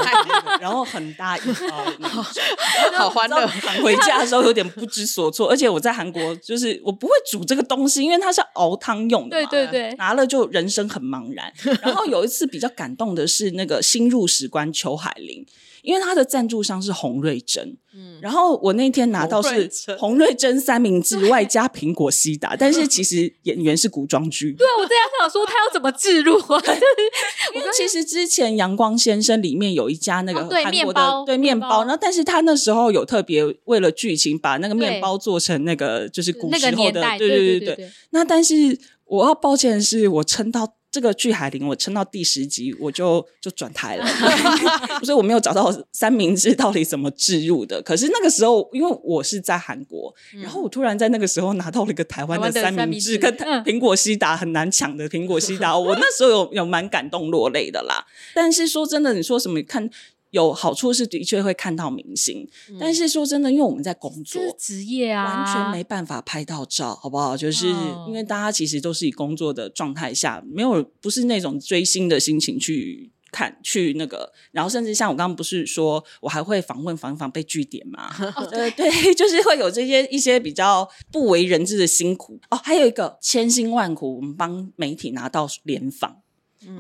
[0.61, 1.41] 然后很大一
[1.71, 1.85] 包，
[2.99, 3.47] 好欢乐。
[3.83, 9.49] 回家的时候有点不知所措，而且我在韩国就是我不会煮这个东西，因为它是熬汤用的嘛。
[9.49, 11.53] 对对对，拿了就人生很茫然。
[11.81, 15.47] 然后有一次比较感动的是那个新入史官邱海玲。
[15.87, 24.53] 因为他的赞助商是洪瑞珍，嗯，然后我那天拿到是洪瑞珍三明治外加苹果西达，但是其实演员是古装剧。
[24.55, 26.61] 对啊，我这样想说他要怎么置入啊？
[27.55, 37.91] 因为其实之前《阳光先生》里面有一家那个韩国的对面包，然后但是他那时候有特别为了剧情把那个面包做成那个就是古时候的，对对对对。
[38.11, 40.76] 那但是我要抱歉的是，我撑到。
[40.97, 44.07] 这个巨海林，我撑到第十集我就就转台了，
[45.05, 47.83] 所以我没有找到三明治到底怎么置入的。
[47.83, 53.31] 可是那个时候，因为我是在韩国，然后我突然在那个时候拿到了一个台湾的三明治，跟
[53.63, 58.07] 苹果西达很难抢的苹果西达，我那时候有有蛮感动落泪的啦。
[58.35, 59.91] 但是说真的，你说什么看？
[60.37, 62.47] 有好处是的确会看到明星，
[62.79, 67.35] 但是说真的，因为我们在工作职业啊，完全没办法拍到照，好不好？
[67.35, 67.69] 就是
[68.07, 78.15] 因为大家其实都是以工作的状态下，没有不是那种追星的心情去看去那个，然后甚至像我刚刚不是说我还会访问访访被据点嘛？
[78.53, 82.61] 呃，对， 就是会有这些一些比较不为人知的辛苦哦。
[82.63, 86.19] 还有一个千辛万苦，我们帮媒体拿到联访。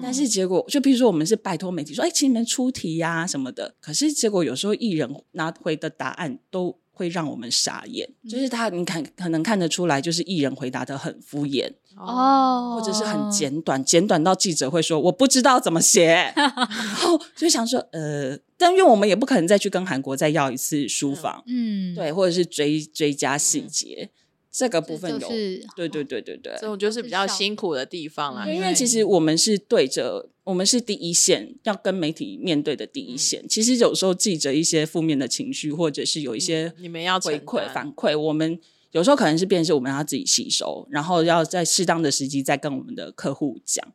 [0.02, 3.74] 但是结果，就比如说我们是拜托媒体说，哎，请你们出题呀什么的。
[3.80, 24.10] 可是结果有时候艺人拿回的答案都会让我们傻眼，就是他你看可能看得出来，就是艺人回答的很敷衍哦，或者是很简短，简短到记者会说我不知道怎么写， 然后就想说，呃，但因为我们也不可能再去跟韩国再要一次书房，嗯，对，或者是追追加细节。
[24.56, 25.28] 这个部分有，
[25.76, 28.50] 对对对对对，这种就是比较辛苦的地方啊。
[28.50, 33.46] 因为其实我们是对着，我们是第一线，要跟媒体面对的第一线。
[33.46, 38.58] 其实有时候记着一些负面的情绪，或者是有一些你们要回馈反馈，我们
[38.92, 43.86] 有时候可能是变是我们要自己吸收，然后要在适当的时机再跟我们的客户讲。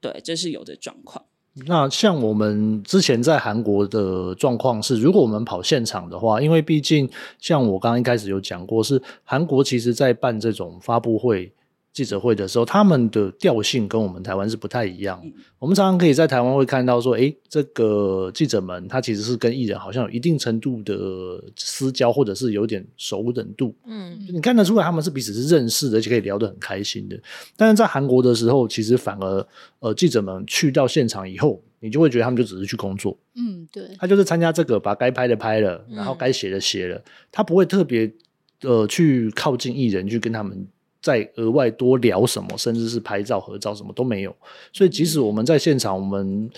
[0.00, 1.26] 对，这是有的状况。
[1.64, 11.50] 那像我们之前在韩国的状况是，如果我们跑现场的话，因为毕竟像我刚刚一开始有讲过，是韩国其实在办这种发布会。
[11.96, 15.18] 记者会的时候，他们的调性跟我们台湾是不太一样。
[15.58, 23.74] 我们常常可以在台湾会看到说，哎，这个记者们他其实是跟艺人好像有一定程度的私交，或者是有点熟人度。
[23.86, 27.18] 嗯，你看得出来他们是彼此是认识的，而且可以聊得很开心的。
[27.56, 33.16] 但是在韩国的时候，其实反而呃，记者们去到现场以后，你就会觉得他们就只是去工作。
[33.36, 38.12] 嗯，对，他就是参加这个，把该拍的拍了，然后该写的写了，他不会特别。
[38.62, 40.66] 呃去靠近艺人，去跟他们
[41.06, 44.34] 再额外多聊什么，甚至是拍照、合照什么都没有。
[44.72, 46.50] 所以即使我们在现场，我们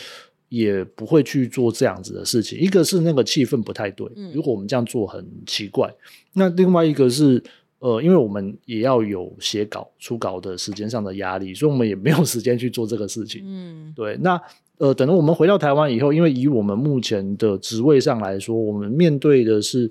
[0.48, 2.58] 也不会去做这样子的事情。
[2.58, 5.94] 一个是那个气氛不太对，如果我们这样做很奇怪。
[6.32, 7.42] 那另外一个是。
[7.80, 13.40] 呃，因为我们也要有写稿、出稿的时间上的压力，所以我们也没有时间去做这个事情。
[13.44, 14.18] 嗯，对。
[14.20, 14.36] 那
[14.78, 19.88] 呃，等到我们回到台湾以后，因为以我们目前的职位上来说，我们面对的是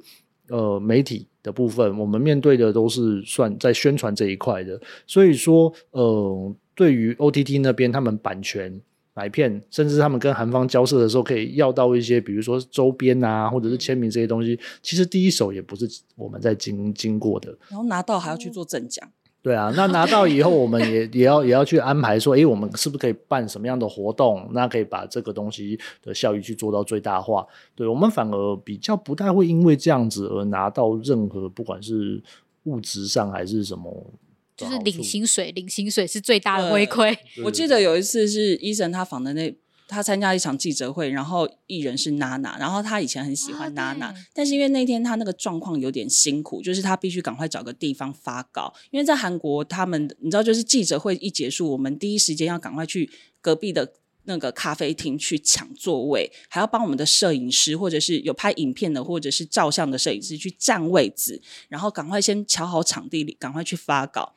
[0.50, 8.82] 呃媒体的部分，我们面对的都是算在宣传这一块的，所以说呃，对于 OTT 那边，他们版权。
[9.20, 14.60] 买片，甚至他们跟韩方交涉的时候，可以要到一些，比如说周边啊，或者是签名这些东西。
[14.84, 19.10] 其实第一手也不是我们在经经过的，然后拿到还要去做正奖。
[19.48, 24.46] 对啊，那拿到以后，我们也也要也要去安排说，哎，我们是不是可以办什么样的活动？
[24.52, 27.48] 那可以把这个东西的效益去做到最大化。
[27.74, 32.22] 对我们反而比较不太会因为这样子而拿到任何，不管是
[32.64, 34.12] 物质上还是什么。
[34.58, 37.16] 就是领薪水，领薪水是最大的回馈。
[37.46, 39.56] 我记得有一次是医生他访的那，
[39.88, 53.10] 他参加一场记者会，然后艺人是娜娜，然后他以前很喜欢娜娜，但是因为那天他那个状况有点辛苦，就是他必须赶快找个地方发稿，因为在韩国他们你知道，就是记者会一结束，我们第一时间要赶快去
[53.42, 53.94] 隔壁的。
[54.30, 64.36] 那个咖啡厅去抢座位，还要帮我们的摄影师，或者是有拍影片的，或者是照相的摄影师去占位置，然后赶快先瞧好场地里，赶快去发稿。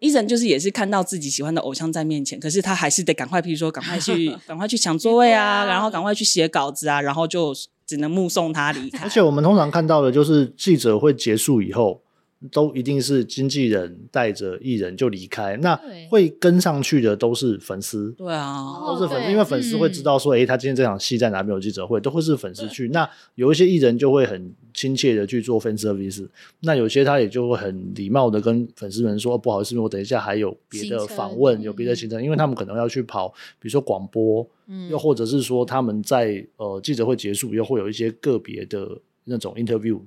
[0.00, 7.54] 伊人就是也是看到自己喜欢的偶像在面前，可是他还是得赶快，譬如说赶快去， 赶快去抢座位啊，然后赶快去写稿子啊，然后就
[7.86, 9.04] 只能目送他离开。
[9.04, 12.00] 而且我们通常看到的就是记者会结束以后。
[12.52, 15.74] 都一定是经纪人带着艺人就离开，那
[16.08, 18.12] 会跟上去的都是粉丝。
[18.12, 22.88] 对啊，都是粉丝，因为粉丝会知道说，哎，他今天这场戏在哪边有记者会，都会是粉丝去。
[22.90, 26.28] 那有一些艺人就会很亲切的去做 fan service，
[26.60, 33.28] 那有些他也就会很礼貌的跟粉丝们说，不好意思，我等一下还有别的访问，有别的行程，因为他们可能要去跑，
[33.58, 38.88] 比如说广播，嗯，又或者是说他们在呃记者会结束又会有一些个别的
[39.24, 40.00] 那种 interview。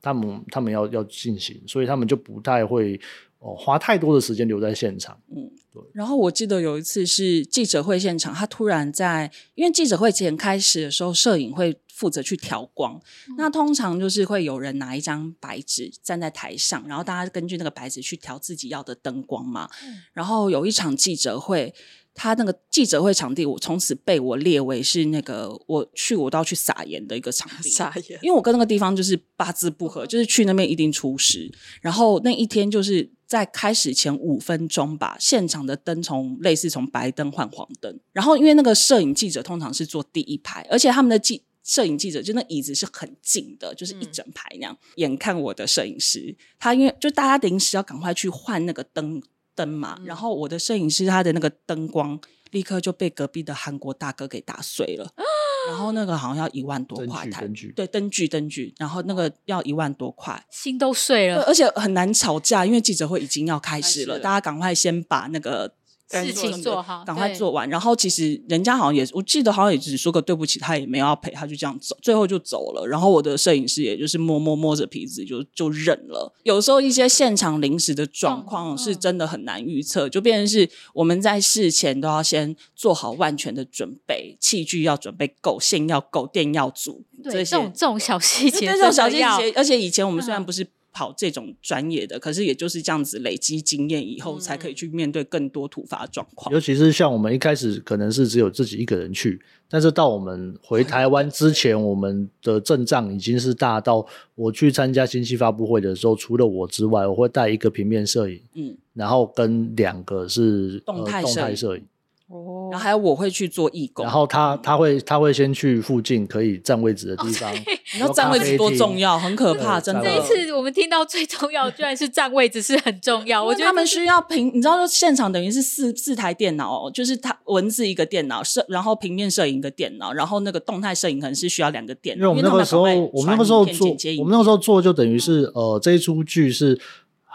[0.00, 3.00] 他们他们要要进行，所以他们就不太会
[3.38, 5.20] 哦花太多的时间留在现场。
[5.34, 5.82] 嗯，对。
[5.92, 13.00] 然后我记得有一次是记者会现场，他突然在，因为记者会前开始的时候，摄影会负责去调光。
[13.36, 19.68] 那通常就是会有人拿一张白纸站在台上，然后大家根据那个白纸去调自己要的灯光嘛。
[20.12, 21.74] 然后有一场记者会。
[22.18, 31.48] 他那个记者会场地，我从此被我列为是那个我去我都要去撒盐的一个场地，撒盐，因为我跟那个地方就是八字不合，就是去那边一定出事。
[31.80, 44.76] 然后那一天就是在开始前五分钟吧，现场的灯从类似从白灯换黄灯，然后因为那个摄影记者通常是坐第一排，而且他们的记摄影记者就那椅子是很近的，就是一整排那样。
[44.96, 49.22] 眼看我的摄影师，他因为就大家临时要赶快去换那个灯。
[49.58, 52.18] 灯嘛，然后我的摄影师他的那个灯光
[52.52, 55.10] 立刻就被隔壁的韩国大哥给打碎了，
[55.68, 65.74] 然后那个好像要一万多块台剧，对灯具灯具，然后那个要一万多块，心都碎了，而且很难吵架，因为记者会已经要开始了，大家赶快先把那个。
[66.08, 67.68] 事情做好，赶快做完。
[67.68, 72.86] 然后其实人家好像也，我记得好像也只说个对不起，他也没有要赔，他就这样走，最后就走了。
[72.86, 76.32] 然后我的摄影师也就是摸摸摸着鼻子就就忍了。
[76.44, 87.04] 有时候一些现场临时的状况是真的很难预测，就变成是我们在事前都要先做好万全的准备，器具要准备够，线要够，电要足。
[87.22, 89.52] 对，这种这种小细节，这种小细节。
[89.54, 90.66] 而且以前我们虽然不是。
[90.98, 96.52] 跑这种专业的，可是也就是这样子累积经验以后，才可以去面对更多突发状况。
[96.52, 99.40] 尤其是像我们一开始可能是只有自己一个人去，
[99.70, 111.24] 但是到我们回台湾之前，我们的阵仗已经是大到我去参加新期发布会的时候，除了我之外，我会带一个平面摄影，嗯，然后跟两个是动态
[111.54, 111.84] 摄影。
[112.26, 117.52] 哦，然后还有我会去做义工，然后他他会他会先去附近可以占位置的地方。
[117.54, 120.02] 你知道占位置多重要，很可怕，真的。
[120.02, 123.42] 这一次我们听到最重要，居然是占位置是很重要。
[123.42, 132.20] 我觉得他们需要平，你知道说现场等于是四四台电脑，就是他文字一个电脑摄，然后平面摄影一个电脑，然后那个动态摄影可能是需要两个电脑。
[132.20, 133.88] 因为我们那个时候，我们那个时候做，
[134.18, 136.78] 我们那个时候做就等于是呃这一出剧是。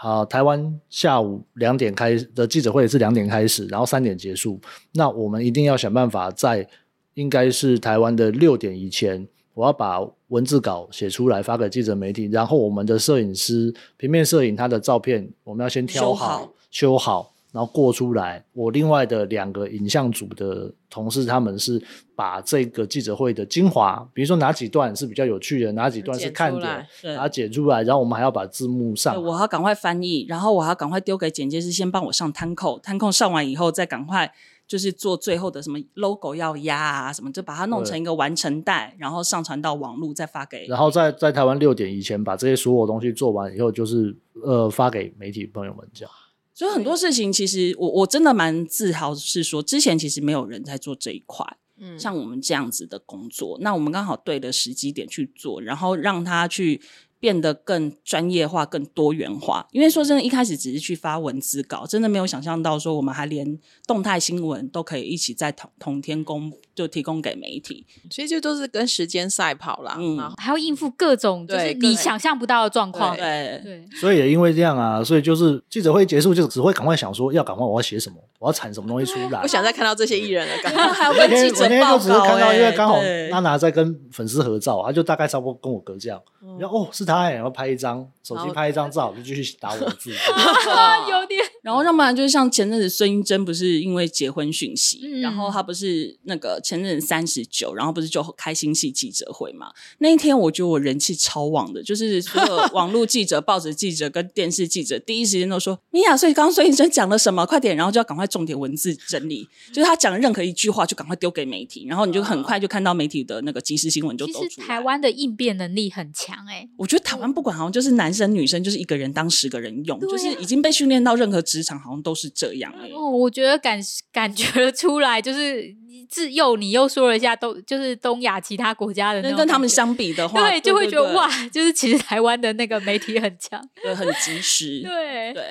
[0.04, 4.60] 啊，台湾下午两点开的记者会是两点开始，然后三点结束。
[4.92, 6.68] 那我们一定要想办法在
[7.14, 12.26] 应该是台湾的六点以前，我要把文字稿写出来发给记者媒体。
[12.26, 18.44] 然后我们的摄影师平面摄影他的照片，我们要先挑好修好，然后过出来。
[18.52, 21.80] 我另外的两个影像组的同事，他们是
[22.16, 26.86] 把这个记者会的精华，比如说哪几段是比较有趣的，哪几段是看点，
[27.16, 29.22] 把它剪出来，然后我们还要把字幕上。
[29.22, 34.32] 我要赶快翻译，然后我还要赶快丢给剪接师，先帮我上摊扣，摊扣上完以后再赶快。
[34.66, 40.64] 就是做最后的什么 logo 要压啊，什么就把它弄成一个完成带，然后上传到网络，再发给。
[40.66, 46.08] 然后在在台湾六点以前把这些所有东西做完以后，就是呃发给媒体朋友们讲。
[46.54, 51.44] 所以很多事情其实我我真的蛮自豪，是说之前其实没有人在做这一块，
[51.78, 56.80] 嗯，像我们这样子的工作，那我们刚好对的时机点去做，然后让他去。
[57.20, 59.66] 变得更专业化、更多元化。
[59.72, 67.86] 因为说真的，一开始只是去发文字稿，真的没有想象到说我们还连动态新闻都可以一起在同同天公就提供给媒体。
[68.10, 73.16] 所以就都是跟时间赛跑啦，嗯，还要应付各种就是你想象不到的状况。
[73.16, 73.84] 对对。
[74.00, 79.40] 所以也因为这样啊，所以就是记者会结束就只会赶快想说要赶快我要写什么，我要产什么东西出来。
[79.40, 82.14] 不想再看到这些艺人了，刚刚 还要跟记者报告。
[82.14, 83.00] 我看到因为刚好
[83.30, 86.20] 娜娜在跟粉丝合照，他就大概差不多跟我隔这样，
[86.58, 88.06] 然后哦是他，然后拍一张。
[88.22, 90.10] 手机拍一张照就继续打我字，
[91.10, 91.43] 有点。
[91.64, 99.72] 然后要不然就是像前阵子孙英珍不是因为结婚讯息，然后她不是那个前阵子三十九，然后不是就开心系记者会嘛？
[100.00, 107.46] 那一天我觉得我人气超旺的，就是所有 网络记者、报纸记者跟电视记者第一时间都说：“米娅，所以刚刚孙英珍讲了什么？
[107.46, 114.66] 快点！”然后就要赶快重点文字整理，就是他讲的任何一句话就赶快丢给媒体，然后你就很快就看到媒体的那个即时新闻就都出来。
[114.66, 122.24] 台湾的应变能力很强哎，我觉得台湾不管好像就是男生女生，就是一个人当十个人用，就是已经被训练到任何职场好像都是。
[122.34, 123.78] 这样哎，哦，我觉得感
[124.10, 125.72] 感觉出来，就是
[126.10, 135.44] 自幼你又说了一下，东就是东亚其他国家的那，跟他们相比的 话，对，就会觉得哇，就是其实台湾的那个媒体很强，对，很及时， 对对。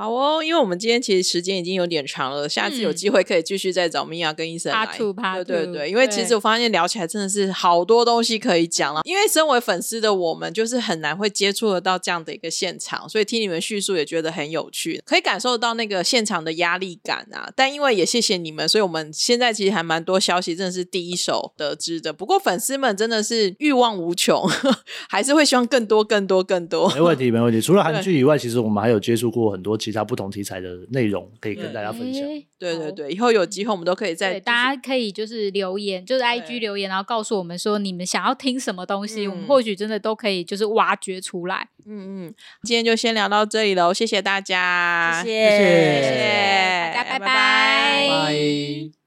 [0.00, 4.86] 好哦，因为我们今天其实时间已经有点长了，下次有机会可以继续再找米娅跟医生来。
[5.42, 9.00] 对对对，因为其实我发现聊起来真的是好多东西可以讲了。
[9.02, 17.50] 因为身为粉丝的我们，就是很难会接触得到这样的一个现场，所以听你们叙述也觉得很有趣，可以感受到那个现场的压力感啊。
[17.56, 22.12] 但因为也谢谢你们，所以我们现在其实还蛮多消息真的是第一手得知的。
[22.12, 24.48] 不过粉丝们真的是欲望无穷，
[25.08, 26.88] 还是会希望更多、更多、更多。
[26.94, 27.60] 没问题，没问题。
[27.60, 32.22] 除了韩剧以外，其实我们还有接触过很多其他不同题材的内容，可以跟大家分享。
[32.58, 41.68] 对对对，以后有机会我们都可以在大家可以就是留言，就是 I G 留言，然后告诉我们说你们想要听什么东西，我们或许真的都可以就是挖掘出来。
[41.86, 42.34] 嗯嗯，
[42.64, 47.26] 今天就先聊到这里喽，谢谢大家，谢谢，大家拜。
[47.26, 48.97] 拜。